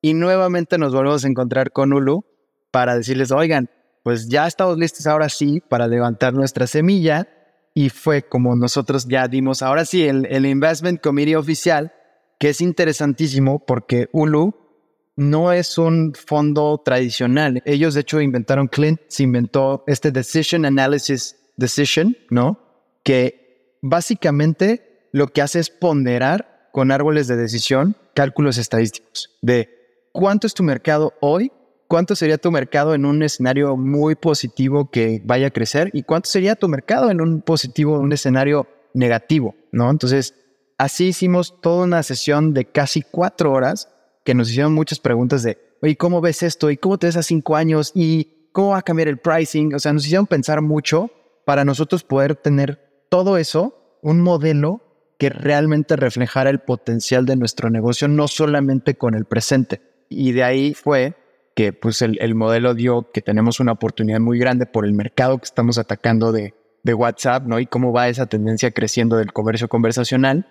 y 0.00 0.14
nuevamente 0.14 0.78
nos 0.78 0.92
volvemos 0.92 1.24
a 1.24 1.28
encontrar 1.28 1.72
con 1.72 1.92
Ulu 1.92 2.24
para 2.70 2.96
decirles, 2.96 3.32
oigan, 3.32 3.70
pues 4.04 4.28
ya 4.28 4.46
estamos 4.46 4.78
listos 4.78 5.06
ahora 5.06 5.28
sí 5.28 5.62
para 5.68 5.88
levantar 5.88 6.34
nuestra 6.34 6.66
semilla 6.66 7.28
y 7.74 7.90
fue 7.90 8.22
como 8.22 8.56
nosotros 8.56 9.06
ya 9.06 9.28
dimos, 9.28 9.62
ahora 9.62 9.84
sí, 9.84 10.06
el, 10.06 10.26
el 10.26 10.46
Investment 10.46 11.00
Committee 11.00 11.36
oficial, 11.36 11.92
que 12.38 12.50
es 12.50 12.60
interesantísimo 12.60 13.64
porque 13.64 14.08
Ulu 14.12 14.67
no 15.18 15.52
es 15.52 15.78
un 15.78 16.14
fondo 16.14 16.80
tradicional. 16.84 17.60
Ellos 17.64 17.94
de 17.94 18.02
hecho 18.02 18.20
inventaron, 18.20 18.68
Clint 18.68 19.00
se 19.08 19.24
inventó 19.24 19.82
este 19.88 20.12
Decision 20.12 20.64
Analysis 20.64 21.36
Decision, 21.56 22.16
¿no? 22.30 22.60
Que 23.02 23.76
básicamente 23.82 25.08
lo 25.10 25.26
que 25.26 25.42
hace 25.42 25.58
es 25.58 25.70
ponderar 25.70 26.70
con 26.72 26.92
árboles 26.92 27.26
de 27.26 27.36
decisión 27.36 27.96
cálculos 28.14 28.58
estadísticos 28.58 29.36
de 29.42 29.68
cuánto 30.12 30.46
es 30.46 30.54
tu 30.54 30.62
mercado 30.62 31.14
hoy 31.20 31.50
cuánto 31.88 32.14
sería 32.14 32.38
tu 32.38 32.52
mercado 32.52 32.94
en 32.94 33.04
un 33.04 33.22
escenario 33.22 33.76
muy 33.76 34.14
positivo 34.14 34.90
que 34.90 35.20
vaya 35.24 35.48
a 35.48 35.50
crecer 35.50 35.90
y 35.94 36.04
cuánto 36.04 36.28
sería 36.28 36.54
tu 36.54 36.68
mercado 36.68 37.10
en 37.10 37.20
un 37.20 37.40
positivo, 37.40 37.98
un 37.98 38.12
escenario 38.12 38.68
negativo, 38.94 39.56
¿no? 39.72 39.90
Entonces, 39.90 40.34
así 40.76 41.06
hicimos 41.08 41.60
toda 41.60 41.84
una 41.84 42.02
sesión 42.02 42.54
de 42.54 42.66
casi 42.66 43.02
cuatro 43.02 43.52
horas 43.52 43.88
que 44.28 44.34
nos 44.34 44.50
hicieron 44.50 44.74
muchas 44.74 44.98
preguntas 44.98 45.42
de, 45.42 45.56
oye, 45.80 45.96
¿cómo 45.96 46.20
ves 46.20 46.42
esto? 46.42 46.70
¿Y 46.70 46.76
cómo 46.76 46.98
te 46.98 47.06
ves 47.06 47.16
a 47.16 47.22
cinco 47.22 47.56
años? 47.56 47.92
¿Y 47.94 48.50
cómo 48.52 48.72
va 48.72 48.78
a 48.80 48.82
cambiar 48.82 49.08
el 49.08 49.16
pricing? 49.16 49.74
O 49.74 49.78
sea, 49.78 49.94
nos 49.94 50.04
hicieron 50.04 50.26
pensar 50.26 50.60
mucho 50.60 51.10
para 51.46 51.64
nosotros 51.64 52.04
poder 52.04 52.36
tener 52.36 53.06
todo 53.08 53.38
eso, 53.38 53.98
un 54.02 54.20
modelo 54.20 54.82
que 55.16 55.30
realmente 55.30 55.96
reflejara 55.96 56.50
el 56.50 56.58
potencial 56.58 57.24
de 57.24 57.36
nuestro 57.36 57.70
negocio, 57.70 58.06
no 58.06 58.28
solamente 58.28 58.96
con 58.96 59.14
el 59.14 59.24
presente. 59.24 59.80
Y 60.10 60.32
de 60.32 60.44
ahí 60.44 60.74
fue 60.74 61.14
que 61.54 61.72
pues 61.72 62.02
el, 62.02 62.34
modelo 62.34 62.74
dio 62.74 63.10
que 63.10 63.22
tenemos 63.22 63.60
una 63.60 63.72
oportunidad 63.72 64.20
muy 64.20 64.38
grande 64.38 64.66
por 64.66 64.84
el 64.84 64.92
mercado 64.92 65.38
que 65.38 65.46
estamos 65.46 65.78
atacando 65.78 66.32
de, 66.32 66.52
de 66.82 66.92
WhatsApp, 66.92 67.46
¿no? 67.46 67.60
Y 67.60 67.64
cómo 67.66 67.94
va 67.94 68.10
esa 68.10 68.26
tendencia 68.26 68.72
creciendo 68.72 69.16
del 69.16 69.32
comercio 69.32 69.68
conversacional 69.68 70.46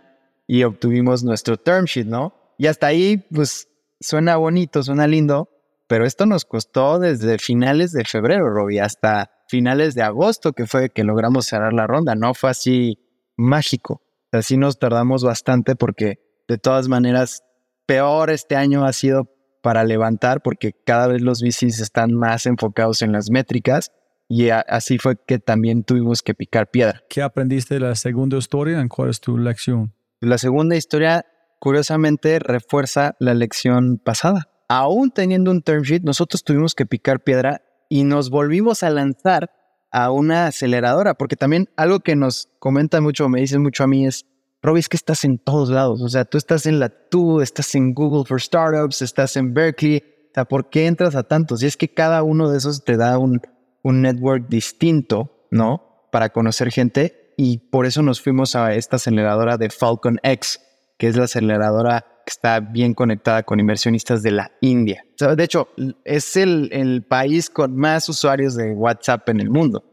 y 0.48 0.64
obtuvimos 0.64 1.24
nuestro 1.24 1.58
term 1.58 1.86
sheet, 1.86 2.08
¿no? 2.08 2.47
Y 2.58 2.68
hasta 2.68 2.88
ahí, 2.88 3.18
pues 3.18 3.68
suena 4.00 4.38
bonito, 4.38 4.84
suena 4.84 5.08
lindo, 5.08 5.50
pero 5.88 6.06
esto 6.06 6.26
nos 6.26 6.46
costó 6.46 7.00
desde 7.00 7.38
finales 7.38 7.92
de 7.92 8.04
febrero, 8.04 8.50
Robbie, 8.50 8.82
hasta 8.82 9.32
finales 9.48 9.96
de 9.96 10.04
agosto, 10.04 10.54
que 10.54 10.66
fue 10.66 10.90
que 10.90 11.04
logramos 11.04 11.46
cerrar 11.46 11.74
la 11.74 11.88
ronda. 11.88 12.16
No 12.16 12.34
fue 12.34 12.50
así 12.50 13.00
mágico. 13.38 14.02
Así 14.32 14.58
nos 14.58 14.78
tardamos 14.80 15.24
bastante 15.24 15.76
porque 15.76 16.20
de 16.48 16.58
todas 16.58 16.88
maneras, 16.88 17.44
peor 17.86 18.30
este 18.30 18.56
año 18.56 18.86
ha 18.86 18.94
sido 18.94 19.30
para 19.62 19.84
levantar 19.84 20.42
porque 20.42 20.72
cada 20.86 21.08
vez 21.08 21.22
los 21.22 21.42
VCs 21.42 21.80
están 21.80 22.14
más 22.14 22.46
enfocados 22.46 23.02
en 23.02 23.12
las 23.12 23.30
métricas 23.30 23.92
y 24.30 24.50
así 24.50 24.98
fue 24.98 25.16
que 25.26 25.40
también 25.40 25.84
tuvimos 25.84 26.22
que 26.22 26.34
picar 26.34 26.70
piedra. 26.70 27.04
¿Qué 27.10 27.22
aprendiste 27.22 27.76
de 27.76 27.80
la 27.82 27.96
segunda 27.96 28.38
historia 28.38 28.82
y 28.82 28.88
cuál 28.88 29.10
es 29.10 29.22
tu 29.22 29.38
lección? 29.38 29.94
La 30.20 30.38
segunda 30.38 30.76
historia, 30.76 31.26
curiosamente, 31.60 32.40
refuerza 32.40 33.16
la 33.20 33.34
lección 33.34 33.98
pasada. 33.98 34.50
Aún 34.68 35.12
teniendo 35.12 35.52
un 35.52 35.62
term 35.62 35.84
sheet, 35.84 36.04
nosotros 36.04 36.44
tuvimos 36.44 36.76
que 36.76 36.86
picar 36.86 37.22
piedra 37.22 37.62
y 37.90 38.04
nos 38.04 38.30
volvimos 38.30 38.84
a 38.84 38.90
lanzar 38.90 39.52
a 39.92 40.12
una 40.12 40.48
aceleradora, 40.48 41.14
porque 41.16 41.36
también 41.36 41.70
algo 41.76 42.02
que 42.02 42.16
nos 42.16 42.50
comenta 42.60 43.02
mucho, 43.02 43.30
me 43.30 43.40
dicen 43.40 43.62
mucho 43.62 43.84
a 43.84 43.88
mí 43.88 44.06
es, 44.06 44.26
Robbie, 44.62 44.80
es 44.80 44.90
que 44.90 44.98
estás 44.98 45.24
en 45.24 45.38
todos 45.38 45.70
lados. 45.70 46.02
O 46.02 46.10
sea, 46.10 46.26
tú 46.26 46.38
estás 46.38 46.66
en 46.66 46.80
la 46.80 46.90
TU, 46.90 47.42
estás 47.42 47.74
en 47.76 47.94
Google 47.94 48.26
for 48.26 48.42
Startups, 48.42 49.02
estás 49.02 49.38
en 49.38 49.54
Berkeley. 49.54 50.04
O 50.30 50.34
sea, 50.34 50.46
¿por 50.46 50.70
qué 50.70 50.88
entras 50.88 51.16
a 51.16 51.24
tantos? 51.24 51.64
Y 51.64 51.68
es 51.68 51.78
que 51.78 51.94
cada 51.94 52.24
uno 52.24 52.50
de 52.50 52.58
esos 52.58 52.84
te 52.84 52.98
da 52.98 53.18
un, 53.18 53.42
un 53.84 54.02
network 54.02 54.50
distinto, 54.50 55.48
¿no? 55.52 56.08
Para 56.12 56.30
conocer 56.30 56.72
gente. 56.72 57.34
Y 57.38 57.60
por 57.60 57.86
eso 57.86 58.02
nos 58.02 58.20
fuimos 58.20 58.56
a 58.56 58.74
esta 58.74 58.96
aceleradora 58.96 59.58
de 59.58 59.70
Falcon 59.70 60.20
X, 60.24 60.60
que 60.98 61.08
es 61.08 61.16
la 61.16 61.26
aceleradora 61.26 62.02
que 62.26 62.32
está 62.32 62.60
bien 62.60 62.94
conectada 62.94 63.44
con 63.44 63.60
inversionistas 63.60 64.22
de 64.24 64.32
la 64.32 64.52
India. 64.62 65.06
De 65.18 65.44
hecho, 65.44 65.70
es 66.04 66.36
el, 66.36 66.70
el 66.72 67.04
país 67.04 67.50
con 67.50 67.76
más 67.76 68.10
usuarios 68.10 68.56
de 68.56 68.74
WhatsApp 68.74 69.30
en 69.30 69.40
el 69.40 69.50
mundo. 69.50 69.84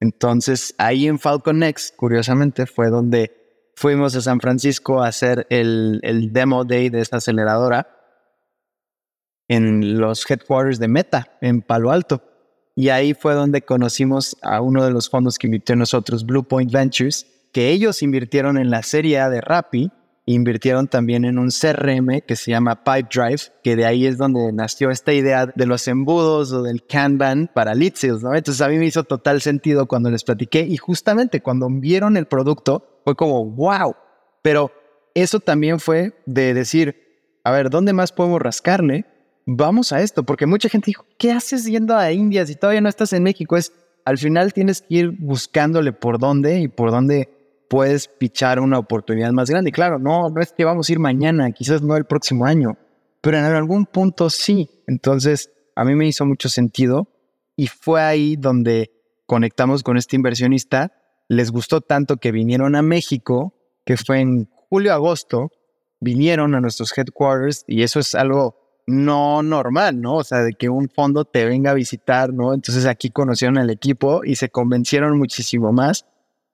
Entonces, 0.00 0.74
ahí 0.78 1.06
en 1.06 1.18
Falcon 1.18 1.62
X, 1.62 1.92
curiosamente, 1.94 2.66
fue 2.66 2.88
donde 2.88 3.40
fuimos 3.80 4.14
a 4.14 4.20
San 4.20 4.40
Francisco 4.40 5.02
a 5.02 5.08
hacer 5.08 5.46
el, 5.48 6.28
demo 6.32 6.64
day 6.64 6.90
de 6.90 7.00
esa 7.00 7.16
aceleradora 7.16 7.96
en 9.48 9.98
los 9.98 10.30
headquarters 10.30 10.78
de 10.78 10.88
Meta, 10.88 11.38
en 11.40 11.62
Palo 11.62 11.90
Alto. 11.90 12.22
Y 12.76 12.90
ahí 12.90 13.14
fue 13.14 13.34
donde 13.34 13.62
conocimos 13.62 14.36
a 14.42 14.60
uno 14.60 14.84
de 14.84 14.90
los 14.90 15.08
fondos 15.08 15.38
que 15.38 15.46
invirtió 15.46 15.76
nosotros, 15.76 16.26
Blue 16.26 16.44
Point 16.44 16.70
Ventures, 16.70 17.26
que 17.52 17.70
ellos 17.70 18.02
invirtieron 18.02 18.58
en 18.58 18.70
la 18.70 18.82
serie 18.82 19.18
A 19.18 19.28
de 19.30 19.40
Rappi 19.40 19.90
invirtieron 20.26 20.86
también 20.86 21.24
en 21.24 21.38
un 21.38 21.48
CRM 21.48 22.20
que 22.26 22.36
se 22.36 22.50
llama 22.50 22.84
Pipedrive, 22.84 23.40
que 23.62 23.76
de 23.76 23.84
ahí 23.84 24.06
es 24.06 24.18
donde 24.18 24.52
nació 24.52 24.90
esta 24.90 25.12
idea 25.12 25.46
de 25.46 25.66
los 25.66 25.88
embudos 25.88 26.52
o 26.52 26.62
del 26.62 26.84
Kanban 26.86 27.50
para 27.52 27.74
lead 27.74 27.94
sales, 27.94 28.22
¿no? 28.22 28.34
Entonces 28.34 28.60
a 28.60 28.68
mí 28.68 28.76
me 28.76 28.86
hizo 28.86 29.04
total 29.04 29.40
sentido 29.40 29.86
cuando 29.86 30.10
les 30.10 30.24
platiqué 30.24 30.60
y 30.60 30.76
justamente 30.76 31.40
cuando 31.40 31.68
vieron 31.70 32.16
el 32.16 32.26
producto 32.26 33.00
fue 33.04 33.16
como, 33.16 33.44
wow, 33.44 33.94
pero 34.42 34.70
eso 35.14 35.40
también 35.40 35.80
fue 35.80 36.14
de 36.26 36.54
decir, 36.54 37.10
a 37.44 37.50
ver, 37.50 37.70
¿dónde 37.70 37.92
más 37.92 38.12
podemos 38.12 38.40
rascarle? 38.40 39.06
Vamos 39.46 39.92
a 39.92 40.00
esto, 40.00 40.22
porque 40.22 40.46
mucha 40.46 40.68
gente 40.68 40.86
dijo, 40.86 41.06
¿qué 41.18 41.32
haces 41.32 41.64
yendo 41.64 41.96
a 41.96 42.12
India 42.12 42.46
si 42.46 42.54
todavía 42.54 42.80
no 42.80 42.88
estás 42.88 43.12
en 43.12 43.22
México? 43.22 43.56
Es, 43.56 43.72
al 44.04 44.18
final 44.18 44.52
tienes 44.52 44.82
que 44.82 44.94
ir 44.94 45.10
buscándole 45.10 45.92
por 45.92 46.18
dónde 46.18 46.60
y 46.60 46.68
por 46.68 46.90
dónde 46.90 47.39
puedes 47.70 48.08
pichar 48.08 48.58
una 48.58 48.80
oportunidad 48.80 49.30
más 49.30 49.48
grande. 49.48 49.70
claro, 49.70 50.00
no, 50.00 50.28
no 50.28 50.40
es 50.40 50.52
que 50.52 50.64
vamos 50.64 50.88
a 50.88 50.92
ir 50.92 50.98
mañana, 50.98 51.52
quizás 51.52 51.80
no 51.82 51.96
el 51.96 52.04
próximo 52.04 52.44
año, 52.44 52.76
pero 53.20 53.38
en 53.38 53.44
algún 53.44 53.86
punto 53.86 54.28
sí. 54.28 54.68
Entonces, 54.88 55.52
a 55.76 55.84
mí 55.84 55.94
me 55.94 56.08
hizo 56.08 56.26
mucho 56.26 56.48
sentido 56.48 57.06
y 57.54 57.68
fue 57.68 58.02
ahí 58.02 58.34
donde 58.34 58.90
conectamos 59.24 59.84
con 59.84 59.96
este 59.96 60.16
inversionista. 60.16 60.92
Les 61.28 61.52
gustó 61.52 61.80
tanto 61.80 62.16
que 62.16 62.32
vinieron 62.32 62.74
a 62.74 62.82
México, 62.82 63.54
que 63.86 63.96
fue 63.96 64.18
en 64.18 64.50
julio-agosto, 64.68 65.52
vinieron 66.00 66.56
a 66.56 66.60
nuestros 66.60 66.92
headquarters 66.98 67.62
y 67.68 67.84
eso 67.84 68.00
es 68.00 68.16
algo 68.16 68.82
no 68.88 69.44
normal, 69.44 70.00
¿no? 70.00 70.16
O 70.16 70.24
sea, 70.24 70.42
de 70.42 70.54
que 70.54 70.68
un 70.68 70.88
fondo 70.88 71.24
te 71.24 71.44
venga 71.44 71.70
a 71.70 71.74
visitar, 71.74 72.34
¿no? 72.34 72.52
Entonces 72.52 72.86
aquí 72.86 73.10
conocieron 73.10 73.58
al 73.58 73.70
equipo 73.70 74.24
y 74.24 74.34
se 74.34 74.48
convencieron 74.48 75.16
muchísimo 75.16 75.72
más 75.72 76.04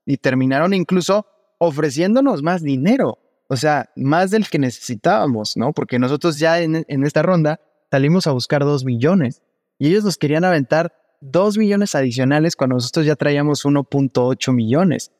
y 0.06 0.16
terminaron 0.16 0.72
incluso 0.72 1.26
ofreciéndonos 1.58 2.42
más 2.42 2.62
dinero, 2.62 3.18
o 3.48 3.56
sea, 3.56 3.90
más 3.96 4.30
del 4.30 4.48
que 4.48 4.58
necesitábamos, 4.58 5.56
¿no? 5.56 5.72
Porque 5.72 5.98
nosotros 5.98 6.38
ya 6.38 6.60
en, 6.60 6.84
esta 7.04 7.22
ronda 7.22 7.60
salimos 7.90 8.26
a 8.26 8.32
buscar 8.32 8.64
dos 8.64 8.84
millones 8.84 9.42
y 9.78 9.88
ellos 9.88 10.04
nos 10.04 10.16
querían 10.16 10.44
aventar 10.44 10.94
dos 11.20 11.58
millones 11.58 11.94
adicionales 11.94 12.56
cuando 12.56 12.74
nosotros 12.74 13.04
ya 13.04 13.16
traíamos 13.16 13.64
1.8 13.64 14.52
millones. 14.52 15.12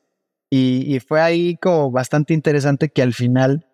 Y, 0.49 0.99
fue 1.05 1.19
ahí 1.19 1.57
como 1.57 1.91
bastante 1.91 2.33
interesante 2.33 2.87
que 2.87 3.01
al 3.01 3.13
final, 3.13 3.67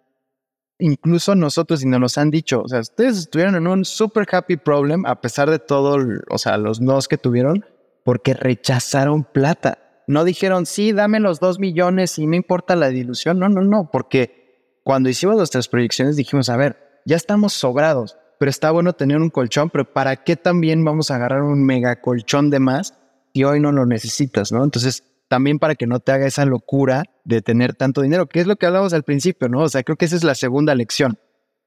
incluso 0.79 1.35
nosotros, 1.35 1.83
y 1.83 1.85
nos 1.85 2.17
han 2.17 2.31
dicho, 2.31 2.63
o 2.63 2.67
sea, 2.67 2.79
ustedes 2.79 3.17
estuvieron 3.17 3.55
en 3.55 3.67
un 3.67 3.85
super 3.85 4.27
happy 4.31 4.57
problem 4.57 5.05
a 5.05 5.21
pesar 5.21 5.51
de 5.51 5.59
todo, 5.59 5.99
o 6.31 6.37
sea, 6.39 6.57
los 6.57 6.81
nos 6.81 7.07
que 7.07 7.19
tuvieron, 7.19 7.63
porque 8.03 8.33
rechazaron 8.33 9.23
plata 9.23 9.82
no 10.07 10.23
dijeron, 10.23 10.65
sí, 10.65 10.91
dame 10.91 11.19
los 11.19 11.39
dos 11.39 11.59
millones 11.59 12.19
y 12.19 12.27
me 12.27 12.37
importa 12.37 12.75
la 12.75 12.89
dilución. 12.89 13.39
No, 13.39 13.49
no, 13.49 13.61
no, 13.61 13.89
porque 13.91 14.79
cuando 14.83 15.09
hicimos 15.09 15.37
nuestras 15.37 15.67
proyecciones 15.67 16.15
dijimos, 16.15 16.49
a 16.49 16.57
ver, 16.57 17.01
ya 17.05 17.15
estamos 17.15 17.53
sobrados, 17.53 18.17
pero 18.39 18.49
está 18.49 18.71
bueno 18.71 18.93
tener 18.93 19.17
un 19.17 19.29
colchón, 19.29 19.69
pero 19.69 19.91
¿para 19.91 20.17
qué 20.17 20.35
también 20.35 20.83
vamos 20.83 21.11
a 21.11 21.15
agarrar 21.15 21.43
un 21.43 21.65
mega 21.65 22.01
colchón 22.01 22.49
de 22.49 22.59
más 22.59 22.93
si 23.33 23.43
hoy 23.43 23.59
no 23.59 23.71
lo 23.71 23.85
necesitas, 23.85 24.51
no? 24.51 24.63
Entonces, 24.63 25.03
también 25.27 25.57
para 25.57 25.75
que 25.75 25.87
no 25.87 25.99
te 25.99 26.11
haga 26.11 26.27
esa 26.27 26.45
locura 26.45 27.05
de 27.23 27.41
tener 27.41 27.73
tanto 27.73 28.01
dinero, 28.01 28.27
que 28.27 28.39
es 28.39 28.47
lo 28.47 28.55
que 28.55 28.65
hablamos 28.65 28.93
al 28.93 29.03
principio, 29.03 29.49
¿no? 29.49 29.61
O 29.61 29.69
sea, 29.69 29.83
creo 29.83 29.95
que 29.95 30.05
esa 30.05 30.15
es 30.15 30.23
la 30.23 30.35
segunda 30.35 30.75
lección. 30.75 31.17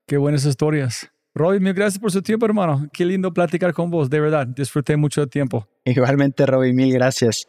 Qué 0.06 0.18
buenas 0.18 0.44
historias. 0.44 1.10
Roy, 1.34 1.60
mil 1.60 1.74
gracias 1.74 2.00
por 2.00 2.12
su 2.12 2.22
tiempo, 2.22 2.46
hermano. 2.46 2.88
Qué 2.92 3.04
lindo 3.04 3.32
platicar 3.34 3.74
con 3.74 3.90
vos, 3.90 4.08
de 4.08 4.20
verdad. 4.20 4.46
Disfruté 4.46 4.96
mucho 4.96 5.22
el 5.22 5.28
tiempo. 5.28 5.68
Igualmente, 5.84 6.46
Roy, 6.46 6.72
mil 6.72 6.92
gracias. 6.92 7.48